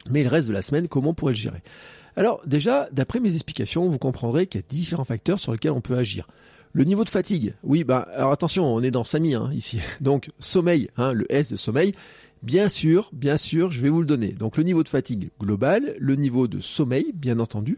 Mais 0.10 0.24
le 0.24 0.30
reste 0.30 0.48
de 0.48 0.54
la 0.54 0.62
semaine, 0.62 0.88
comment 0.88 1.10
on 1.10 1.14
pourrait 1.14 1.34
le 1.34 1.38
gérer? 1.38 1.62
Alors 2.16 2.42
déjà, 2.46 2.90
d'après 2.92 3.20
mes 3.20 3.34
explications, 3.34 3.88
vous 3.90 4.00
comprendrez 4.00 4.48
qu'il 4.48 4.62
y 4.62 4.64
a 4.64 4.68
différents 4.68 5.06
facteurs 5.06 5.40
sur 5.40 5.52
lesquels 5.52 5.72
on 5.72 5.82
peut 5.82 5.98
agir. 5.98 6.28
Le 6.74 6.84
niveau 6.84 7.04
de 7.04 7.10
fatigue, 7.10 7.56
oui, 7.64 7.84
bah 7.84 8.08
alors 8.14 8.32
attention, 8.32 8.64
on 8.66 8.84
est 8.84 8.92
dans 8.92 9.04
Samy 9.04 9.34
hein, 9.34 9.50
ici. 9.54 9.80
Donc 10.02 10.30
sommeil, 10.40 10.90
hein, 10.98 11.14
le 11.14 11.26
S 11.34 11.52
de 11.52 11.58
sommeil, 11.58 11.96
bien 12.44 12.70
sûr, 12.70 13.10
bien 13.12 13.38
sûr, 13.38 13.72
je 13.72 13.82
vais 13.82 13.90
vous 13.90 14.02
le 14.02 14.06
donner. 14.06 14.34
Donc 14.34 14.56
le 14.56 14.64
niveau 14.64 14.84
de 14.84 14.90
fatigue 14.90 15.30
global, 15.40 15.96
le 15.98 16.16
niveau 16.16 16.48
de 16.48 16.60
sommeil, 16.60 17.12
bien 17.16 17.40
entendu. 17.40 17.78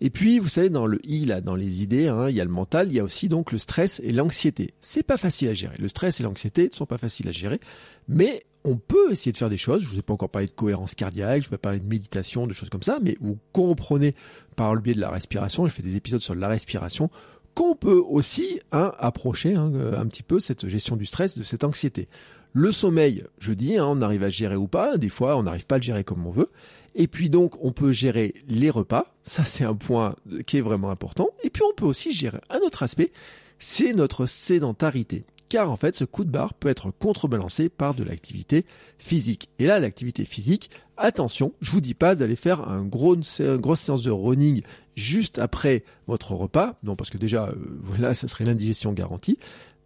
Et 0.00 0.10
puis, 0.10 0.40
vous 0.40 0.48
savez, 0.48 0.70
dans 0.70 0.86
le 0.86 0.98
I, 1.06 1.24
là, 1.24 1.40
dans 1.40 1.54
les 1.54 1.82
idées, 1.84 2.08
hein, 2.08 2.28
il 2.28 2.34
y 2.34 2.40
a 2.40 2.44
le 2.44 2.50
mental, 2.50 2.88
il 2.88 2.94
y 2.94 3.00
a 3.00 3.04
aussi 3.04 3.28
donc 3.28 3.52
le 3.52 3.58
stress 3.58 4.00
et 4.02 4.10
l'anxiété. 4.10 4.74
C'est 4.80 5.04
pas 5.04 5.16
facile 5.16 5.48
à 5.48 5.54
gérer. 5.54 5.76
Le 5.78 5.88
stress 5.88 6.18
et 6.18 6.24
l'anxiété 6.24 6.68
ne 6.68 6.74
sont 6.74 6.86
pas 6.86 6.98
faciles 6.98 7.28
à 7.28 7.32
gérer, 7.32 7.60
mais 8.08 8.42
on 8.64 8.76
peut 8.76 9.10
essayer 9.10 9.32
de 9.32 9.36
faire 9.36 9.50
des 9.50 9.56
choses. 9.56 9.82
Je 9.82 9.88
vous 9.88 9.98
ai 9.98 10.02
pas 10.02 10.12
encore 10.12 10.30
parlé 10.30 10.46
de 10.46 10.52
cohérence 10.52 10.94
cardiaque, 10.94 11.42
je 11.42 11.48
pas 11.48 11.58
parler 11.58 11.80
de 11.80 11.86
méditation, 11.86 12.46
de 12.46 12.52
choses 12.52 12.70
comme 12.70 12.82
ça, 12.82 12.98
mais 13.02 13.16
vous 13.20 13.38
comprenez 13.52 14.14
par 14.56 14.74
le 14.74 14.80
biais 14.80 14.94
de 14.94 15.00
la 15.00 15.10
respiration, 15.10 15.66
je 15.66 15.72
fais 15.72 15.82
des 15.82 15.96
épisodes 15.96 16.20
sur 16.20 16.34
la 16.34 16.48
respiration, 16.48 17.10
qu'on 17.54 17.74
peut 17.74 18.02
aussi 18.06 18.60
hein, 18.70 18.92
approcher 18.98 19.54
hein, 19.54 19.72
un 19.96 20.06
petit 20.06 20.22
peu 20.22 20.40
cette 20.40 20.68
gestion 20.68 20.96
du 20.96 21.06
stress, 21.06 21.36
de 21.36 21.42
cette 21.42 21.64
anxiété. 21.64 22.08
Le 22.54 22.70
sommeil, 22.70 23.24
je 23.38 23.52
dis, 23.52 23.78
hein, 23.78 23.86
on 23.86 24.02
arrive 24.02 24.22
à 24.22 24.28
gérer 24.28 24.56
ou 24.56 24.68
pas, 24.68 24.98
des 24.98 25.08
fois 25.08 25.36
on 25.36 25.42
n'arrive 25.42 25.66
pas 25.66 25.76
à 25.76 25.78
le 25.78 25.84
gérer 25.84 26.04
comme 26.04 26.26
on 26.26 26.30
veut. 26.30 26.50
Et 26.94 27.08
puis 27.08 27.30
donc 27.30 27.54
on 27.64 27.72
peut 27.72 27.92
gérer 27.92 28.34
les 28.48 28.70
repas, 28.70 29.14
ça 29.22 29.44
c'est 29.44 29.64
un 29.64 29.74
point 29.74 30.14
qui 30.46 30.58
est 30.58 30.62
vraiment 30.62 30.90
important. 30.90 31.30
Et 31.42 31.50
puis 31.50 31.62
on 31.68 31.74
peut 31.74 31.86
aussi 31.86 32.12
gérer 32.12 32.40
un 32.50 32.58
autre 32.58 32.82
aspect, 32.82 33.12
c'est 33.58 33.94
notre 33.94 34.26
sédentarité 34.26 35.24
car 35.52 35.70
en 35.70 35.76
fait 35.76 35.94
ce 35.94 36.04
coup 36.04 36.24
de 36.24 36.30
barre 36.30 36.54
peut 36.54 36.70
être 36.70 36.90
contrebalancé 36.90 37.68
par 37.68 37.92
de 37.92 38.02
l'activité 38.02 38.64
physique. 38.96 39.50
Et 39.58 39.66
là, 39.66 39.80
l'activité 39.80 40.24
physique, 40.24 40.70
attention, 40.96 41.52
je 41.60 41.70
vous 41.72 41.82
dis 41.82 41.92
pas 41.92 42.14
d'aller 42.14 42.36
faire 42.36 42.62
une 42.62 42.88
grosse 42.88 43.28
séance 43.28 44.02
de 44.02 44.10
running 44.10 44.62
juste 44.96 45.38
après 45.38 45.84
votre 46.06 46.32
repas, 46.32 46.78
non 46.82 46.96
parce 46.96 47.10
que 47.10 47.18
déjà, 47.18 47.48
euh, 47.48 47.54
voilà, 47.82 48.14
ça 48.14 48.28
serait 48.28 48.46
l'indigestion 48.46 48.94
garantie. 48.94 49.36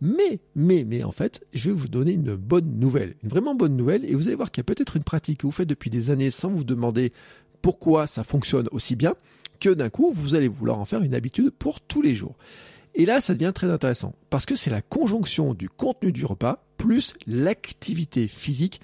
Mais, 0.01 0.39
mais, 0.55 0.85
mais 0.85 1.03
en 1.03 1.11
fait, 1.11 1.45
je 1.53 1.71
vais 1.71 1.75
vous 1.75 1.89
donner 1.89 2.13
une 2.13 2.37
bonne 2.37 2.77
nouvelle, 2.79 3.17
une 3.25 3.31
vraiment 3.31 3.57
bonne 3.57 3.77
nouvelle, 3.77 4.05
et 4.05 4.15
vous 4.15 4.29
allez 4.29 4.37
voir 4.37 4.53
qu'il 4.53 4.61
y 4.61 4.67
a 4.67 4.73
peut-être 4.73 4.95
une 4.95 5.03
pratique 5.03 5.41
que 5.41 5.49
vous 5.49 5.53
faites 5.53 5.69
depuis 5.69 5.91
des 5.91 6.11
années 6.11 6.31
sans 6.31 6.51
vous 6.51 6.63
demander 6.63 7.13
pourquoi 7.61 8.07
ça 8.07 8.23
fonctionne 8.23 8.69
aussi 8.71 8.95
bien, 8.95 9.17
que 9.59 9.71
d'un 9.71 9.91
coup, 9.91 10.13
vous 10.13 10.37
allez 10.37 10.47
vouloir 10.47 10.79
en 10.79 10.85
faire 10.85 11.03
une 11.03 11.15
habitude 11.15 11.51
pour 11.51 11.81
tous 11.81 12.03
les 12.03 12.15
jours. 12.15 12.37
Et 12.99 13.05
là, 13.05 13.21
ça 13.21 13.35
devient 13.35 13.53
très 13.55 13.71
intéressant 13.71 14.15
parce 14.31 14.47
que 14.47 14.57
c'est 14.57 14.71
la 14.71 14.81
conjonction 14.81 15.53
du 15.53 15.69
contenu 15.69 16.13
du 16.13 16.25
repas 16.25 16.65
plus 16.79 17.15
l'activité 17.27 18.27
physique 18.27 18.81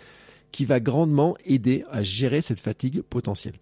qui 0.53 0.67
va 0.67 0.81
grandement 0.81 1.35
aider 1.47 1.85
à 1.91 2.03
gérer 2.03 2.43
cette 2.43 2.61
fatigue 2.61 3.01
potentielle. 3.01 3.57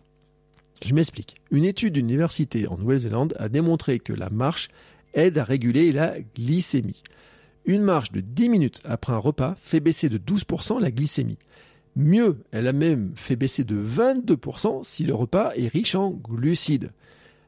Je 0.84 0.92
m'explique. 0.92 1.36
Une 1.52 1.64
étude 1.64 1.94
d'université 1.94 2.66
en 2.66 2.76
Nouvelle-Zélande 2.78 3.36
a 3.38 3.48
démontré 3.48 4.00
que 4.00 4.12
la 4.12 4.28
marche 4.28 4.70
aide 5.14 5.38
à 5.38 5.44
réguler 5.44 5.92
la 5.92 6.20
glycémie. 6.20 7.04
Une 7.64 7.82
marche 7.82 8.10
de 8.10 8.20
10 8.20 8.48
minutes 8.48 8.80
après 8.84 9.12
un 9.12 9.18
repas 9.18 9.54
fait 9.62 9.78
baisser 9.78 10.08
de 10.08 10.18
12% 10.18 10.80
la 10.80 10.90
glycémie. 10.90 11.38
Mieux, 11.94 12.42
elle 12.50 12.66
a 12.66 12.72
même 12.72 13.12
fait 13.14 13.36
baisser 13.36 13.62
de 13.62 13.80
22% 13.80 14.82
si 14.82 15.04
le 15.04 15.14
repas 15.14 15.52
est 15.54 15.68
riche 15.68 15.94
en 15.94 16.10
glucides. 16.10 16.90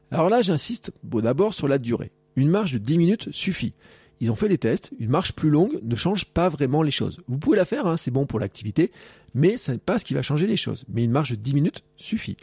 Alors 0.09 0.29
là, 0.29 0.41
j'insiste 0.41 0.91
d'abord 1.03 1.53
sur 1.53 1.67
la 1.67 1.79
durée. 1.79 2.11
Une 2.35 2.49
marche 2.49 2.71
de 2.73 2.77
10 2.77 2.97
minutes 2.97 3.29
suffit. 3.31 3.73
Ils 4.19 4.31
ont 4.31 4.35
fait 4.35 4.49
des 4.49 4.57
tests, 4.57 4.93
une 4.99 5.09
marche 5.09 5.33
plus 5.33 5.49
longue 5.49 5.79
ne 5.83 5.95
change 5.95 6.25
pas 6.25 6.49
vraiment 6.49 6.81
les 6.81 6.91
choses. 6.91 7.19
Vous 7.27 7.37
pouvez 7.37 7.57
la 7.57 7.65
faire, 7.65 7.87
hein, 7.87 7.97
c'est 7.97 8.11
bon 8.11 8.25
pour 8.25 8.39
l'activité, 8.39 8.91
mais 9.33 9.57
ce 9.57 9.73
n'est 9.73 9.77
pas 9.77 9.97
ce 9.97 10.05
qui 10.05 10.13
va 10.13 10.21
changer 10.21 10.47
les 10.47 10.55
choses. 10.55 10.85
Mais 10.87 11.03
une 11.03 11.11
marche 11.11 11.31
de 11.31 11.35
10 11.35 11.53
minutes 11.53 11.83
suffit. 11.97 12.37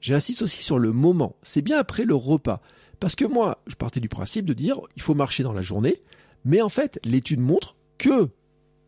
J'insiste 0.00 0.42
aussi 0.42 0.62
sur 0.62 0.78
le 0.78 0.92
moment, 0.92 1.36
c'est 1.42 1.62
bien 1.62 1.78
après 1.78 2.04
le 2.04 2.14
repas. 2.14 2.60
Parce 3.00 3.16
que 3.16 3.24
moi, 3.24 3.62
je 3.66 3.74
partais 3.74 4.00
du 4.00 4.08
principe 4.08 4.44
de 4.44 4.52
dire, 4.52 4.78
il 4.96 5.02
faut 5.02 5.14
marcher 5.14 5.42
dans 5.42 5.52
la 5.52 5.62
journée, 5.62 6.02
mais 6.44 6.62
en 6.62 6.68
fait, 6.68 7.00
l'étude 7.04 7.40
montre 7.40 7.74
que 7.98 8.28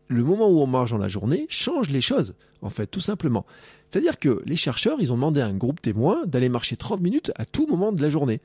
le 0.07 0.23
moment 0.23 0.47
où 0.47 0.61
on 0.61 0.67
marche 0.67 0.91
dans 0.91 0.97
la 0.97 1.07
journée 1.07 1.47
change 1.49 1.89
les 1.89 2.01
choses, 2.01 2.35
en 2.61 2.69
fait, 2.69 2.87
tout 2.87 3.01
simplement. 3.01 3.45
C'est-à-dire 3.89 4.19
que 4.19 4.41
les 4.45 4.55
chercheurs, 4.55 4.97
ils 5.01 5.11
ont 5.11 5.15
demandé 5.15 5.41
à 5.41 5.47
un 5.47 5.55
groupe 5.55 5.81
témoin 5.81 6.25
d'aller 6.25 6.49
marcher 6.49 6.77
30 6.77 7.01
minutes 7.01 7.31
à 7.35 7.45
tout 7.45 7.67
moment 7.67 7.91
de 7.91 8.01
la 8.01 8.09
journée 8.09 8.41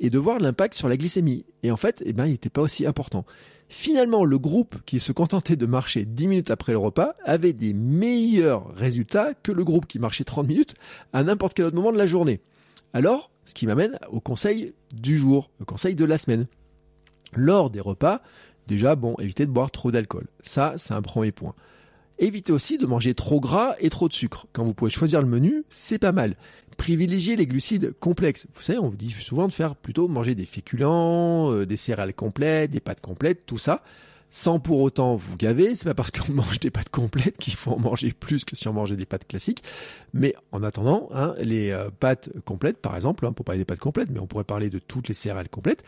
et 0.00 0.10
de 0.10 0.18
voir 0.18 0.38
l'impact 0.38 0.74
sur 0.74 0.88
la 0.88 0.96
glycémie. 0.96 1.44
Et 1.62 1.70
en 1.70 1.76
fait, 1.76 2.02
eh 2.04 2.12
ben, 2.12 2.26
il 2.26 2.32
n'était 2.32 2.50
pas 2.50 2.62
aussi 2.62 2.86
important. 2.86 3.24
Finalement, 3.68 4.24
le 4.24 4.38
groupe 4.38 4.76
qui 4.84 5.00
se 5.00 5.12
contentait 5.12 5.56
de 5.56 5.66
marcher 5.66 6.04
10 6.04 6.28
minutes 6.28 6.50
après 6.50 6.72
le 6.72 6.78
repas 6.78 7.14
avait 7.24 7.52
des 7.52 7.72
meilleurs 7.72 8.74
résultats 8.74 9.34
que 9.34 9.52
le 9.52 9.64
groupe 9.64 9.86
qui 9.86 9.98
marchait 9.98 10.24
30 10.24 10.46
minutes 10.46 10.74
à 11.12 11.22
n'importe 11.22 11.54
quel 11.54 11.66
autre 11.66 11.76
moment 11.76 11.92
de 11.92 11.98
la 11.98 12.06
journée. 12.06 12.40
Alors, 12.92 13.30
ce 13.44 13.54
qui 13.54 13.66
m'amène 13.66 13.98
au 14.10 14.20
conseil 14.20 14.74
du 14.92 15.16
jour, 15.16 15.50
au 15.60 15.64
conseil 15.64 15.96
de 15.96 16.04
la 16.04 16.18
semaine. 16.18 16.46
Lors 17.34 17.70
des 17.70 17.80
repas, 17.80 18.22
déjà, 18.66 18.96
bon, 18.96 19.16
évitez 19.18 19.46
de 19.46 19.50
boire 19.50 19.70
trop 19.70 19.90
d'alcool. 19.90 20.28
Ça, 20.40 20.74
c'est 20.76 20.94
un 20.94 21.02
premier 21.02 21.32
point. 21.32 21.54
Évitez 22.18 22.52
aussi 22.52 22.78
de 22.78 22.86
manger 22.86 23.14
trop 23.14 23.40
gras 23.40 23.74
et 23.80 23.90
trop 23.90 24.08
de 24.08 24.12
sucre. 24.12 24.46
Quand 24.52 24.64
vous 24.64 24.74
pouvez 24.74 24.90
choisir 24.90 25.20
le 25.20 25.26
menu, 25.26 25.64
c'est 25.68 25.98
pas 25.98 26.12
mal. 26.12 26.36
Privilégiez 26.76 27.36
les 27.36 27.46
glucides 27.46 27.92
complexes. 27.98 28.46
Vous 28.54 28.62
savez, 28.62 28.78
on 28.78 28.88
vous 28.88 28.96
dit 28.96 29.10
souvent 29.10 29.48
de 29.48 29.52
faire 29.52 29.74
plutôt 29.74 30.06
manger 30.06 30.34
des 30.34 30.44
féculents, 30.44 31.52
euh, 31.52 31.66
des 31.66 31.76
céréales 31.76 32.14
complètes, 32.14 32.70
des 32.70 32.80
pâtes 32.80 33.00
complètes, 33.00 33.46
tout 33.46 33.58
ça, 33.58 33.82
sans 34.30 34.60
pour 34.60 34.80
autant 34.80 35.16
vous 35.16 35.36
gaver. 35.36 35.74
C'est 35.74 35.86
pas 35.86 35.94
parce 35.94 36.12
qu'on 36.12 36.32
mange 36.34 36.60
des 36.60 36.70
pâtes 36.70 36.88
complètes 36.88 37.36
qu'il 37.36 37.54
faut 37.54 37.72
en 37.72 37.80
manger 37.80 38.12
plus 38.12 38.44
que 38.44 38.54
si 38.54 38.68
on 38.68 38.72
mangeait 38.72 38.96
des 38.96 39.06
pâtes 39.06 39.26
classiques. 39.26 39.64
Mais 40.12 40.34
en 40.52 40.62
attendant, 40.62 41.08
hein, 41.12 41.34
les 41.38 41.70
euh, 41.70 41.90
pâtes 41.98 42.30
complètes, 42.44 42.78
par 42.78 42.94
exemple, 42.94 43.26
hein, 43.26 43.32
pour 43.32 43.44
parler 43.44 43.58
des 43.58 43.64
pâtes 43.64 43.80
complètes, 43.80 44.10
mais 44.10 44.20
on 44.20 44.26
pourrait 44.26 44.44
parler 44.44 44.70
de 44.70 44.78
toutes 44.78 45.08
les 45.08 45.14
céréales 45.14 45.48
complètes, 45.48 45.82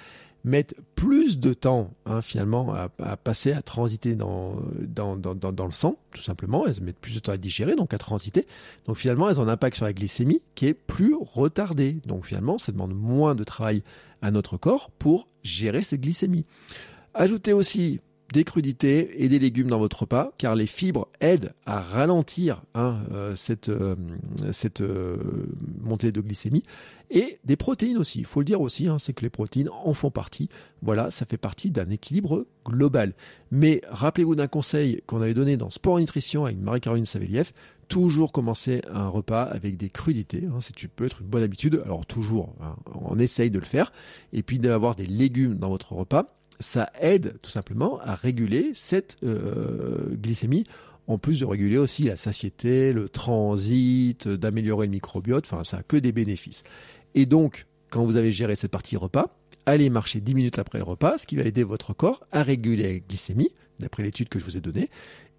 mettent 0.46 0.76
plus 0.94 1.38
de 1.38 1.52
temps 1.52 1.90
hein, 2.06 2.22
finalement 2.22 2.72
à, 2.72 2.88
passer, 3.16 3.52
à 3.52 3.62
transiter 3.62 4.14
dans, 4.14 4.56
dans, 4.80 5.16
dans, 5.16 5.34
dans, 5.34 5.66
le 5.66 5.72
sang, 5.72 5.96
tout 6.12 6.22
simplement. 6.22 6.66
Elles 6.66 6.80
mettent 6.82 7.00
plus 7.00 7.16
de 7.16 7.20
temps 7.20 7.32
à 7.32 7.36
digérer, 7.36 7.74
donc 7.74 7.92
à 7.92 7.98
transiter. 7.98 8.46
Donc 8.86 8.96
finalement, 8.96 9.28
elles 9.28 9.40
ont 9.40 9.44
un 9.44 9.48
impact 9.48 9.76
sur 9.76 9.84
la 9.84 9.92
glycémie 9.92 10.42
qui 10.54 10.66
est 10.66 10.74
plus 10.74 11.14
retardé. 11.20 11.98
Donc 12.06 12.26
finalement, 12.26 12.58
ça 12.58 12.72
demande 12.72 12.94
moins 12.94 13.34
de 13.34 13.44
travail 13.44 13.82
à 14.22 14.30
notre 14.30 14.56
corps 14.56 14.90
pour 14.90 15.26
gérer 15.42 15.82
cette 15.82 16.00
glycémie. 16.00 16.46
Ajoutez 17.12 17.52
aussi 17.52 18.00
des 18.33 18.45
crudités 18.45 19.23
et 19.23 19.28
des 19.28 19.38
légumes 19.38 19.68
dans 19.68 19.78
votre 19.78 20.00
repas, 20.00 20.33
car 20.38 20.54
les 20.54 20.66
fibres 20.66 21.09
aident 21.21 21.54
à 21.64 21.80
ralentir 21.80 22.62
hein, 22.75 23.00
euh, 23.12 23.37
cette, 23.37 23.68
euh, 23.68 23.95
cette 24.52 24.80
euh, 24.80 25.16
montée 25.80 26.12
de 26.12 26.21
glycémie, 26.21 26.64
et 27.09 27.38
des 27.45 27.56
protéines 27.56 27.99
aussi. 27.99 28.18
Il 28.18 28.25
faut 28.25 28.40
le 28.40 28.47
dire 28.47 28.61
aussi, 28.61 28.88
hein, 28.88 28.99
c'est 28.99 29.12
que 29.12 29.23
les 29.23 29.30
protéines 29.30 29.71
en 29.71 29.95
font 29.95 30.11
partie. 30.11 30.49
Voilà, 30.83 31.12
ça 31.12 31.25
fait 31.25 31.37
partie 31.37 31.71
d'un 31.71 31.88
équilibre 31.88 32.47
global. 32.64 33.14
Mais 33.52 33.80
rappelez-vous 33.88 34.35
d'un 34.35 34.49
conseil 34.49 35.02
qu'on 35.06 35.23
avait 35.23 35.35
donné 35.35 35.56
dans 35.56 35.71
Sport 35.71 36.00
Nutrition 36.00 36.47
avec 36.47 36.59
Marie-Caroline 36.59 37.04
Saveliev, 37.04 37.52
toujours 37.87 38.33
commencer 38.33 38.83
un 38.90 39.06
repas 39.06 39.45
avec 39.45 39.76
des 39.76 39.88
crudités, 39.88 40.49
hein, 40.52 40.61
si 40.61 40.73
tu 40.73 40.88
peux 40.88 41.06
être 41.06 41.21
une 41.21 41.28
bonne 41.28 41.45
habitude. 41.45 41.80
Alors 41.85 42.04
toujours, 42.06 42.52
on 42.92 43.21
essaye 43.21 43.52
de 43.52 43.61
le 43.61 43.64
faire, 43.64 43.92
et 44.33 44.42
puis 44.42 44.59
d'avoir 44.59 44.97
des 44.97 45.06
légumes 45.06 45.54
dans 45.54 45.68
votre 45.68 45.92
repas 45.92 46.26
ça 46.60 46.90
aide 47.00 47.36
tout 47.42 47.50
simplement 47.50 47.98
à 48.00 48.14
réguler 48.14 48.70
cette 48.75 49.16
euh, 49.22 50.14
glycémie, 50.14 50.64
en 51.06 51.18
plus 51.18 51.40
de 51.40 51.44
réguler 51.44 51.78
aussi 51.78 52.04
la 52.04 52.16
satiété, 52.16 52.92
le 52.92 53.08
transit, 53.08 54.26
d'améliorer 54.28 54.86
le 54.86 54.92
microbiote, 54.92 55.44
enfin 55.46 55.64
ça 55.64 55.78
a 55.78 55.82
que 55.82 55.96
des 55.96 56.12
bénéfices. 56.12 56.64
Et 57.14 57.26
donc, 57.26 57.66
quand 57.90 58.04
vous 58.04 58.16
avez 58.16 58.32
géré 58.32 58.56
cette 58.56 58.70
partie 58.70 58.96
repas, 58.96 59.38
allez 59.66 59.90
marcher 59.90 60.20
10 60.20 60.34
minutes 60.34 60.58
après 60.58 60.78
le 60.78 60.84
repas, 60.84 61.18
ce 61.18 61.26
qui 61.26 61.36
va 61.36 61.42
aider 61.42 61.64
votre 61.64 61.92
corps 61.92 62.25
à 62.32 62.42
réguler 62.42 62.94
la 62.94 62.98
glycémie, 62.98 63.50
d'après 63.78 64.02
l'étude 64.02 64.28
que 64.28 64.38
je 64.38 64.44
vous 64.44 64.56
ai 64.56 64.60
donnée, 64.60 64.90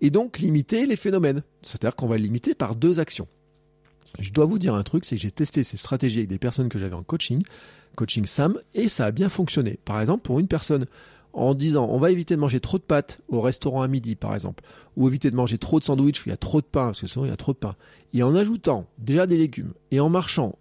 et 0.01 0.09
donc 0.09 0.39
limiter 0.39 0.85
les 0.85 0.95
phénomènes. 0.95 1.43
C'est-à-dire 1.61 1.95
qu'on 1.95 2.07
va 2.07 2.17
limiter 2.17 2.55
par 2.55 2.75
deux 2.75 2.99
actions. 2.99 3.27
Je 4.19 4.31
dois 4.31 4.45
vous 4.45 4.59
dire 4.59 4.73
un 4.73 4.83
truc, 4.83 5.05
c'est 5.05 5.15
que 5.15 5.21
j'ai 5.21 5.31
testé 5.31 5.63
ces 5.63 5.77
stratégies 5.77 6.19
avec 6.19 6.29
des 6.29 6.37
personnes 6.37 6.69
que 6.69 6.79
j'avais 6.79 6.95
en 6.95 7.03
coaching, 7.03 7.43
coaching 7.97 8.25
SAM, 8.25 8.57
et 8.73 8.87
ça 8.87 9.07
a 9.07 9.11
bien 9.11 9.27
fonctionné. 9.27 9.79
Par 9.83 9.99
exemple, 9.99 10.21
pour 10.21 10.39
une 10.39 10.47
personne, 10.47 10.85
en 11.33 11.53
disant 11.53 11.87
on 11.89 11.99
va 11.99 12.11
éviter 12.11 12.35
de 12.35 12.39
manger 12.39 12.61
trop 12.61 12.77
de 12.77 12.83
pâtes 12.83 13.19
au 13.27 13.41
restaurant 13.41 13.81
à 13.81 13.87
midi, 13.89 14.15
par 14.15 14.33
exemple, 14.33 14.63
ou 14.95 15.09
éviter 15.09 15.29
de 15.29 15.35
manger 15.35 15.57
trop 15.57 15.79
de 15.79 15.83
sandwichs 15.83 16.21
où 16.21 16.23
il 16.27 16.29
y 16.29 16.33
a 16.33 16.37
trop 16.37 16.61
de 16.61 16.65
pain, 16.65 16.85
parce 16.85 17.01
que 17.01 17.07
sinon 17.07 17.25
il 17.25 17.29
y 17.29 17.33
a 17.33 17.37
trop 17.37 17.51
de 17.51 17.57
pain, 17.57 17.75
et 18.13 18.23
en 18.23 18.33
ajoutant 18.35 18.87
déjà 18.97 19.27
des 19.27 19.37
légumes, 19.37 19.73
et 19.91 19.99
en 19.99 20.09
marchant 20.09 20.55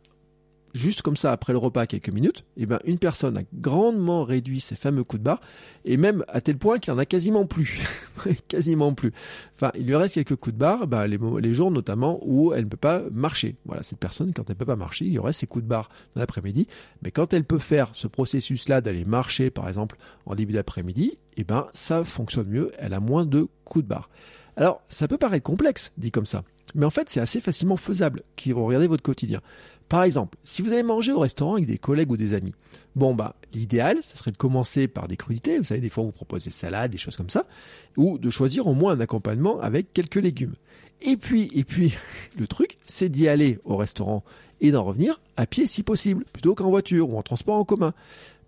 juste 0.77 1.03
comme 1.03 1.17
ça 1.17 1.33
après 1.33 1.53
le 1.53 1.59
repas 1.59 1.87
quelques 1.87 2.11
minutes, 2.11 2.45
eh 2.57 2.67
ben 2.67 2.79
une 2.85 2.99
personne 2.99 3.37
a 3.37 3.43
grandement 3.55 4.25
réduit 4.25 4.61
ses 4.61 4.77
fameux 4.77 5.05
coups 5.05 5.21
de 5.21 5.25
barre 5.25 5.41
et 5.85 5.97
même 5.97 6.25
à 6.29 6.41
tel 6.41 6.59
point 6.59 6.79
qu'il 6.79 6.93
en 6.93 6.99
a 6.99 7.07
quasiment 7.07 7.47
plus, 7.47 7.81
quasiment 8.49 8.95
plus. 8.95 9.13
Enfin, 9.55 9.73
il 9.75 9.87
lui 9.87 9.97
reste 9.97 10.15
quelques 10.15 10.37
coups 10.37 10.55
de 10.55 10.59
barre, 10.59 10.87
bah, 10.87 11.07
les, 11.07 11.55
jours 11.55 11.71
notamment 11.71 12.21
où 12.23 12.53
elle 12.53 12.65
ne 12.65 12.69
peut 12.69 12.77
pas 12.77 13.03
marcher. 13.11 13.57
Voilà, 13.65 13.83
cette 13.83 13.99
personne 13.99 14.33
quand 14.33 14.49
elle 14.51 14.57
peut 14.57 14.67
pas 14.67 14.77
marcher, 14.77 15.07
il 15.07 15.13
y 15.13 15.19
aurait 15.19 15.33
ses 15.33 15.47
coups 15.47 15.65
de 15.65 15.69
barre 15.69 15.89
dans 16.15 16.21
l'après-midi, 16.21 16.67
mais 17.03 17.11
quand 17.11 17.33
elle 17.33 17.45
peut 17.45 17.59
faire 17.59 17.91
ce 17.95 18.07
processus-là 18.07 18.81
d'aller 18.81 19.05
marcher 19.05 19.51
par 19.51 19.69
exemple 19.69 19.97
en 20.27 20.35
début 20.35 20.53
d'après-midi, 20.53 21.19
eh 21.37 21.45
ben 21.45 21.67
ça 21.73 22.05
fonctionne 22.05 22.49
mieux, 22.49 22.71
elle 22.79 22.93
a 22.93 23.01
moins 23.01 23.25
de 23.25 23.49
coups 23.65 23.85
de 23.85 23.89
barre. 23.89 24.11
Alors, 24.59 24.83
ça 24.89 25.07
peut 25.07 25.19
paraître 25.19 25.45
complexe, 25.45 25.93
dit 25.99 26.11
comme 26.11 26.25
ça, 26.25 26.43
mais 26.75 26.87
en 26.87 26.91
fait, 26.91 27.09
c'est 27.09 27.21
assez 27.21 27.41
facilement 27.41 27.77
faisable, 27.77 28.23
qui 28.37 28.53
regardez 28.53 28.87
votre 28.87 29.03
quotidien. 29.03 29.41
Par 29.89 30.03
exemple, 30.03 30.37
si 30.45 30.63
vous 30.63 30.73
allez 30.73 30.83
manger 30.83 31.13
au 31.13 31.21
restaurant 31.21 31.55
avec 31.55 31.67
des 31.67 31.79
collègues 31.79 32.11
ou 32.11 32.17
des 32.17 32.35
amis, 32.35 32.55
bon 32.97 33.15
bah 33.15 33.37
l'idéal, 33.53 33.99
ça 34.03 34.17
serait 34.17 34.33
de 34.33 34.37
commencer 34.37 34.89
par 34.89 35.07
des 35.07 35.17
crudités, 35.17 35.59
vous 35.59 35.65
savez, 35.65 35.81
des 35.81 35.91
fois 35.91 36.03
on 36.03 36.07
vous 36.07 36.13
propose 36.13 36.45
des 36.45 36.51
salades, 36.51 36.91
des 36.91 36.99
choses 36.99 37.17
comme 37.17 37.31
ça, 37.31 37.47
ou 37.97 38.19
de 38.19 38.29
choisir 38.31 38.67
au 38.67 38.75
moins 38.75 38.95
un 38.95 39.01
accompagnement 39.01 39.61
avec 39.61 39.93
quelques 39.93 40.17
légumes. 40.17 40.55
Et 41.03 41.17
puis, 41.17 41.51
et 41.55 41.65
puis, 41.65 41.95
le 42.39 42.47
truc, 42.47 42.79
c'est 42.85 43.09
d'y 43.09 43.29
aller 43.29 43.59
au 43.65 43.77
restaurant 43.77 44.25
et 44.61 44.71
d'en 44.71 44.83
revenir 44.83 45.21
à 45.37 45.47
pied 45.47 45.67
si 45.67 45.83
possible, 45.83 46.25
plutôt 46.33 46.55
qu'en 46.55 46.71
voiture 46.71 47.11
ou 47.11 47.19
en 47.19 47.23
transport 47.23 47.59
en 47.59 47.65
commun. 47.65 47.93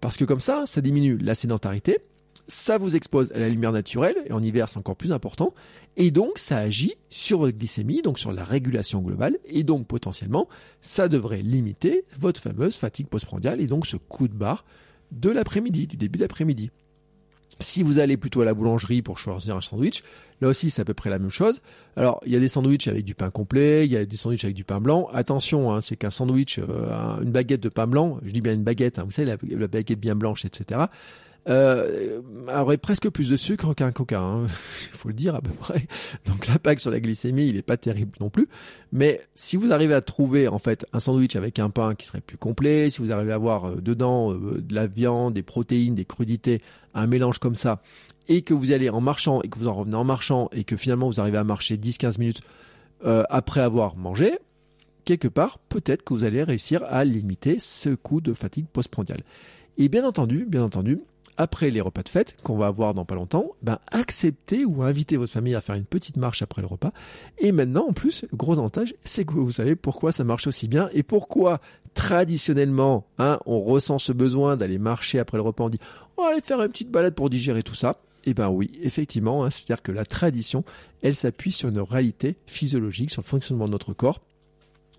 Parce 0.00 0.16
que 0.16 0.24
comme 0.24 0.40
ça, 0.40 0.64
ça 0.66 0.80
diminue 0.80 1.18
la 1.18 1.34
sédentarité, 1.34 1.98
ça 2.46 2.78
vous 2.78 2.96
expose 2.96 3.30
à 3.32 3.38
la 3.38 3.48
lumière 3.48 3.72
naturelle, 3.72 4.16
et 4.26 4.32
en 4.32 4.42
hiver 4.42 4.68
c'est 4.68 4.78
encore 4.78 4.96
plus 4.96 5.12
important, 5.12 5.52
et 5.98 6.12
donc 6.12 6.38
ça 6.38 6.58
agit 6.58 6.94
sur 7.10 7.40
votre 7.40 7.58
glycémie, 7.58 8.02
donc 8.02 8.20
sur 8.20 8.32
la 8.32 8.44
régulation 8.44 9.02
globale, 9.02 9.36
et 9.44 9.64
donc 9.64 9.86
potentiellement 9.88 10.48
ça 10.80 11.08
devrait 11.08 11.42
limiter 11.42 12.04
votre 12.18 12.40
fameuse 12.40 12.76
fatigue 12.76 13.08
postprandiale, 13.08 13.60
et 13.60 13.66
donc 13.66 13.84
ce 13.84 13.96
coup 13.96 14.28
de 14.28 14.32
barre 14.32 14.64
de 15.10 15.28
l'après-midi, 15.28 15.88
du 15.88 15.96
début 15.96 16.20
d'après-midi. 16.20 16.70
Si 17.60 17.82
vous 17.82 17.98
allez 17.98 18.16
plutôt 18.16 18.42
à 18.42 18.44
la 18.44 18.54
boulangerie 18.54 19.02
pour 19.02 19.18
choisir 19.18 19.56
un 19.56 19.60
sandwich, 19.60 20.04
là 20.40 20.46
aussi 20.46 20.70
c'est 20.70 20.82
à 20.82 20.84
peu 20.84 20.94
près 20.94 21.10
la 21.10 21.18
même 21.18 21.30
chose. 21.30 21.60
Alors 21.96 22.20
il 22.24 22.32
y 22.32 22.36
a 22.36 22.40
des 22.40 22.48
sandwichs 22.48 22.86
avec 22.86 23.04
du 23.04 23.16
pain 23.16 23.30
complet, 23.30 23.84
il 23.84 23.90
y 23.90 23.96
a 23.96 24.04
des 24.06 24.16
sandwichs 24.16 24.44
avec 24.44 24.54
du 24.54 24.62
pain 24.62 24.80
blanc. 24.80 25.08
Attention, 25.12 25.72
hein, 25.72 25.80
c'est 25.80 25.96
qu'un 25.96 26.12
sandwich, 26.12 26.60
euh, 26.60 27.20
une 27.20 27.32
baguette 27.32 27.60
de 27.60 27.68
pain 27.68 27.88
blanc, 27.88 28.20
je 28.22 28.30
dis 28.30 28.40
bien 28.40 28.52
une 28.52 28.62
baguette, 28.62 29.00
hein, 29.00 29.04
vous 29.04 29.10
savez 29.10 29.36
la 29.42 29.66
baguette 29.66 29.98
bien 29.98 30.14
blanche, 30.14 30.44
etc 30.44 30.82
euh, 31.48 32.20
aurait 32.48 32.76
presque 32.76 33.08
plus 33.08 33.30
de 33.30 33.36
sucre 33.36 33.74
qu'un 33.74 33.90
coca, 33.90 34.20
hein. 34.20 34.46
il 34.46 34.48
faut 34.96 35.08
le 35.08 35.14
dire 35.14 35.34
à 35.34 35.40
peu 35.40 35.50
près. 35.50 35.86
Donc 36.26 36.46
l'impact 36.46 36.80
sur 36.80 36.90
la 36.90 37.00
glycémie, 37.00 37.48
il 37.48 37.54
n'est 37.54 37.62
pas 37.62 37.76
terrible 37.76 38.12
non 38.20 38.28
plus. 38.28 38.48
Mais 38.92 39.22
si 39.34 39.56
vous 39.56 39.72
arrivez 39.72 39.94
à 39.94 40.00
trouver 40.00 40.48
en 40.48 40.58
fait 40.58 40.86
un 40.92 41.00
sandwich 41.00 41.36
avec 41.36 41.58
un 41.58 41.70
pain 41.70 41.94
qui 41.94 42.06
serait 42.06 42.20
plus 42.20 42.36
complet, 42.36 42.90
si 42.90 43.00
vous 43.00 43.12
arrivez 43.12 43.32
à 43.32 43.36
avoir 43.36 43.64
euh, 43.64 43.76
dedans 43.76 44.32
euh, 44.32 44.60
de 44.60 44.74
la 44.74 44.86
viande, 44.86 45.34
des 45.34 45.42
protéines, 45.42 45.94
des 45.94 46.04
crudités, 46.04 46.60
un 46.94 47.06
mélange 47.06 47.38
comme 47.38 47.54
ça, 47.54 47.80
et 48.28 48.42
que 48.42 48.52
vous 48.52 48.72
allez 48.72 48.90
en 48.90 49.00
marchant 49.00 49.40
et 49.42 49.48
que 49.48 49.58
vous 49.58 49.68
en 49.68 49.74
revenez 49.74 49.96
en 49.96 50.04
marchant 50.04 50.50
et 50.52 50.64
que 50.64 50.76
finalement 50.76 51.08
vous 51.08 51.20
arrivez 51.20 51.38
à 51.38 51.44
marcher 51.44 51.76
10-15 51.76 52.18
minutes 52.18 52.42
après 53.30 53.60
avoir 53.60 53.96
mangé, 53.96 54.38
quelque 55.04 55.28
part, 55.28 55.58
peut-être 55.70 56.02
que 56.02 56.12
vous 56.12 56.24
allez 56.24 56.42
réussir 56.42 56.82
à 56.84 57.02
limiter 57.04 57.58
ce 57.60 57.90
coup 57.90 58.20
de 58.20 58.34
fatigue 58.34 58.66
postprandiale. 58.66 59.22
Et 59.78 59.88
bien 59.88 60.04
entendu, 60.04 60.44
bien 60.44 60.62
entendu, 60.62 61.00
après 61.38 61.70
les 61.70 61.80
repas 61.80 62.02
de 62.02 62.08
fête 62.08 62.36
qu'on 62.42 62.56
va 62.56 62.66
avoir 62.66 62.92
dans 62.92 63.04
pas 63.04 63.14
longtemps, 63.14 63.52
ben 63.62 63.78
acceptez 63.90 64.64
ou 64.64 64.82
invitez 64.82 65.16
votre 65.16 65.32
famille 65.32 65.54
à 65.54 65.60
faire 65.60 65.76
une 65.76 65.84
petite 65.84 66.16
marche 66.16 66.42
après 66.42 66.60
le 66.60 66.66
repas. 66.66 66.92
Et 67.38 67.52
maintenant, 67.52 67.86
en 67.88 67.92
plus, 67.92 68.26
le 68.30 68.36
gros 68.36 68.58
avantage, 68.58 68.94
c'est 69.04 69.24
que 69.24 69.32
vous 69.32 69.52
savez 69.52 69.76
pourquoi 69.76 70.12
ça 70.12 70.24
marche 70.24 70.48
aussi 70.48 70.68
bien 70.68 70.90
et 70.92 71.02
pourquoi 71.02 71.60
traditionnellement, 71.94 73.06
hein, 73.18 73.38
on 73.46 73.58
ressent 73.58 73.98
ce 73.98 74.12
besoin 74.12 74.56
d'aller 74.56 74.78
marcher 74.78 75.18
après 75.18 75.38
le 75.38 75.42
repas. 75.42 75.64
On 75.64 75.68
dit, 75.70 75.80
on 76.16 76.24
va 76.24 76.30
aller 76.30 76.40
faire 76.40 76.60
une 76.60 76.68
petite 76.68 76.90
balade 76.90 77.14
pour 77.14 77.30
digérer 77.30 77.62
tout 77.62 77.74
ça. 77.74 78.00
Eh 78.24 78.34
ben 78.34 78.50
oui, 78.50 78.72
effectivement, 78.82 79.44
hein, 79.44 79.50
c'est-à-dire 79.50 79.82
que 79.82 79.92
la 79.92 80.04
tradition, 80.04 80.64
elle 81.02 81.14
s'appuie 81.14 81.52
sur 81.52 81.68
une 81.68 81.80
réalité 81.80 82.36
physiologique, 82.46 83.10
sur 83.10 83.22
le 83.22 83.26
fonctionnement 83.26 83.66
de 83.66 83.70
notre 83.70 83.92
corps. 83.92 84.20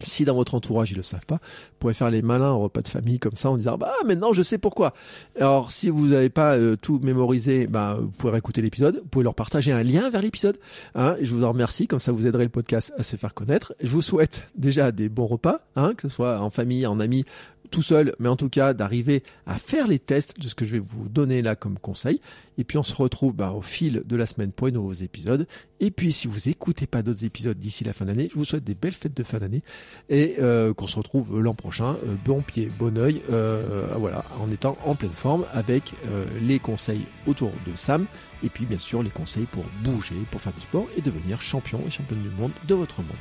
Si 0.04 0.26
dans 0.26 0.36
votre 0.36 0.56
entourage 0.56 0.92
ils 0.92 0.98
le 0.98 1.04
savent 1.04 1.26
pas, 1.26 1.36
vous 1.36 1.78
pouvez 1.80 1.94
faire 1.94 2.10
les 2.10 2.22
malins 2.22 2.52
au 2.52 2.60
repas 2.60 2.82
de 2.82 2.88
famille 2.88 3.20
comme 3.20 3.36
ça 3.36 3.50
en 3.50 3.58
disant 3.58 3.78
bah 3.78 3.94
maintenant 4.06 4.34
je 4.34 4.42
sais 4.42 4.58
pourquoi. 4.58 4.94
Alors 5.40 5.72
si 5.72 5.90
vous 5.90 6.10
n'avez 6.10 6.30
pas 6.30 6.56
euh, 6.56 6.76
tout 6.76 7.00
mémorisé, 7.04 7.68
bah, 7.68 7.98
vous 8.00 8.10
pouvez 8.10 8.38
écouter 8.38 8.62
l'épisode, 8.62 9.00
vous 9.04 9.10
pouvez 9.10 9.24
leur 9.24 9.36
partager 9.36 9.72
un 9.72 9.84
lien 9.84 10.10
vers 10.10 10.22
l'épisode. 10.22 10.58
Hein, 10.96 11.16
je 11.22 11.34
vous 11.34 11.44
en 11.44 11.52
remercie, 11.52 11.88
comme 11.88 12.00
ça 12.00 12.12
vous 12.12 12.28
aiderez 12.28 12.44
le 12.44 12.50
podcast 12.50 12.94
à 12.98 13.04
se 13.04 13.16
faire 13.16 13.34
connaître. 13.34 13.74
Je 13.82 13.92
vous 13.92 14.02
souhaite 14.02 14.48
déjà 14.56 14.92
des 14.92 15.10
bons 15.10 15.26
repas, 15.26 15.60
hein, 15.76 15.94
que 15.96 16.04
ce 16.04 16.10
soit 16.10 16.40
en 16.40 16.50
famille, 16.50 16.86
en 16.86 17.00
amis, 17.00 17.26
tout 17.70 17.82
seul, 17.82 18.16
mais 18.20 18.30
en 18.30 18.36
tout 18.36 18.50
cas 18.50 18.74
d'arriver 18.74 19.24
à 19.46 19.58
faire 19.58 19.88
les 19.88 20.00
tests 20.00 20.40
de 20.40 20.48
ce 20.48 20.56
que 20.56 20.66
je 20.66 20.74
vais 20.74 20.80
vous 20.80 21.10
donner 21.10 21.42
là 21.42 21.56
comme 21.56 21.78
conseil. 21.80 22.22
Et 22.58 22.64
puis 22.64 22.78
on 22.78 22.84
se 22.84 22.96
retrouve 22.96 23.34
bah, 23.34 23.52
au 23.52 23.62
fil 23.62 24.04
de 24.06 24.16
la 24.16 24.26
semaine 24.26 24.52
pour 24.52 24.68
les 24.68 24.74
nouveaux 24.74 24.94
épisodes. 24.94 25.48
Et 25.80 25.92
puis 25.92 26.12
si 26.12 26.28
vous 26.28 26.50
écoutez 26.50 26.88
pas 26.88 27.02
d'autres 27.02 27.24
épisodes 27.24 27.58
d'ici 27.58 27.84
la 27.84 27.94
fin 27.94 28.06
d'année, 28.06 28.30
je 28.32 28.36
vous 28.36 28.46
souhaite 28.46 28.64
des 28.64 28.76
belles 28.76 28.94
fêtes 28.94 29.16
de 29.16 29.24
fin 29.24 29.40
d'année 29.40 29.64
et 30.10 30.36
euh, 30.40 30.74
qu'on 30.74 30.88
se 30.88 30.98
retrouve 30.98 31.40
l'an 31.40 31.54
prochain, 31.54 31.96
euh, 32.06 32.16
bon 32.26 32.42
pied, 32.42 32.70
bon 32.78 32.98
oeil, 32.98 33.22
euh, 33.32 33.88
voilà, 33.98 34.26
en 34.42 34.52
étant 34.52 34.78
en 34.86 34.96
pleine 34.96 35.12
forme 35.12 35.46
avec 35.54 35.94
les 36.42 36.60
conseils 36.60 37.06
autour 37.28 37.52
de 37.66 37.76
Sam 37.76 38.06
et 38.44 38.50
puis 38.50 38.66
bien 38.66 38.80
sûr 38.80 39.04
les 39.04 39.10
conseils 39.10 39.46
pour 39.46 39.64
bouger, 39.84 40.16
pour 40.32 40.42
faire 40.42 40.54
du 40.54 40.62
sport 40.62 40.88
et 40.98 41.02
devenir 41.02 41.42
champion 41.42 41.82
et 41.88 41.90
championne 41.90 42.22
du 42.22 42.30
monde 42.30 42.52
de 42.68 42.76
votre 42.76 43.02
monde. 43.02 43.12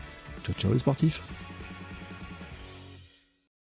Ciao 0.45 0.55
ciao 0.55 0.73
les 0.73 0.79
sportifs 0.79 1.23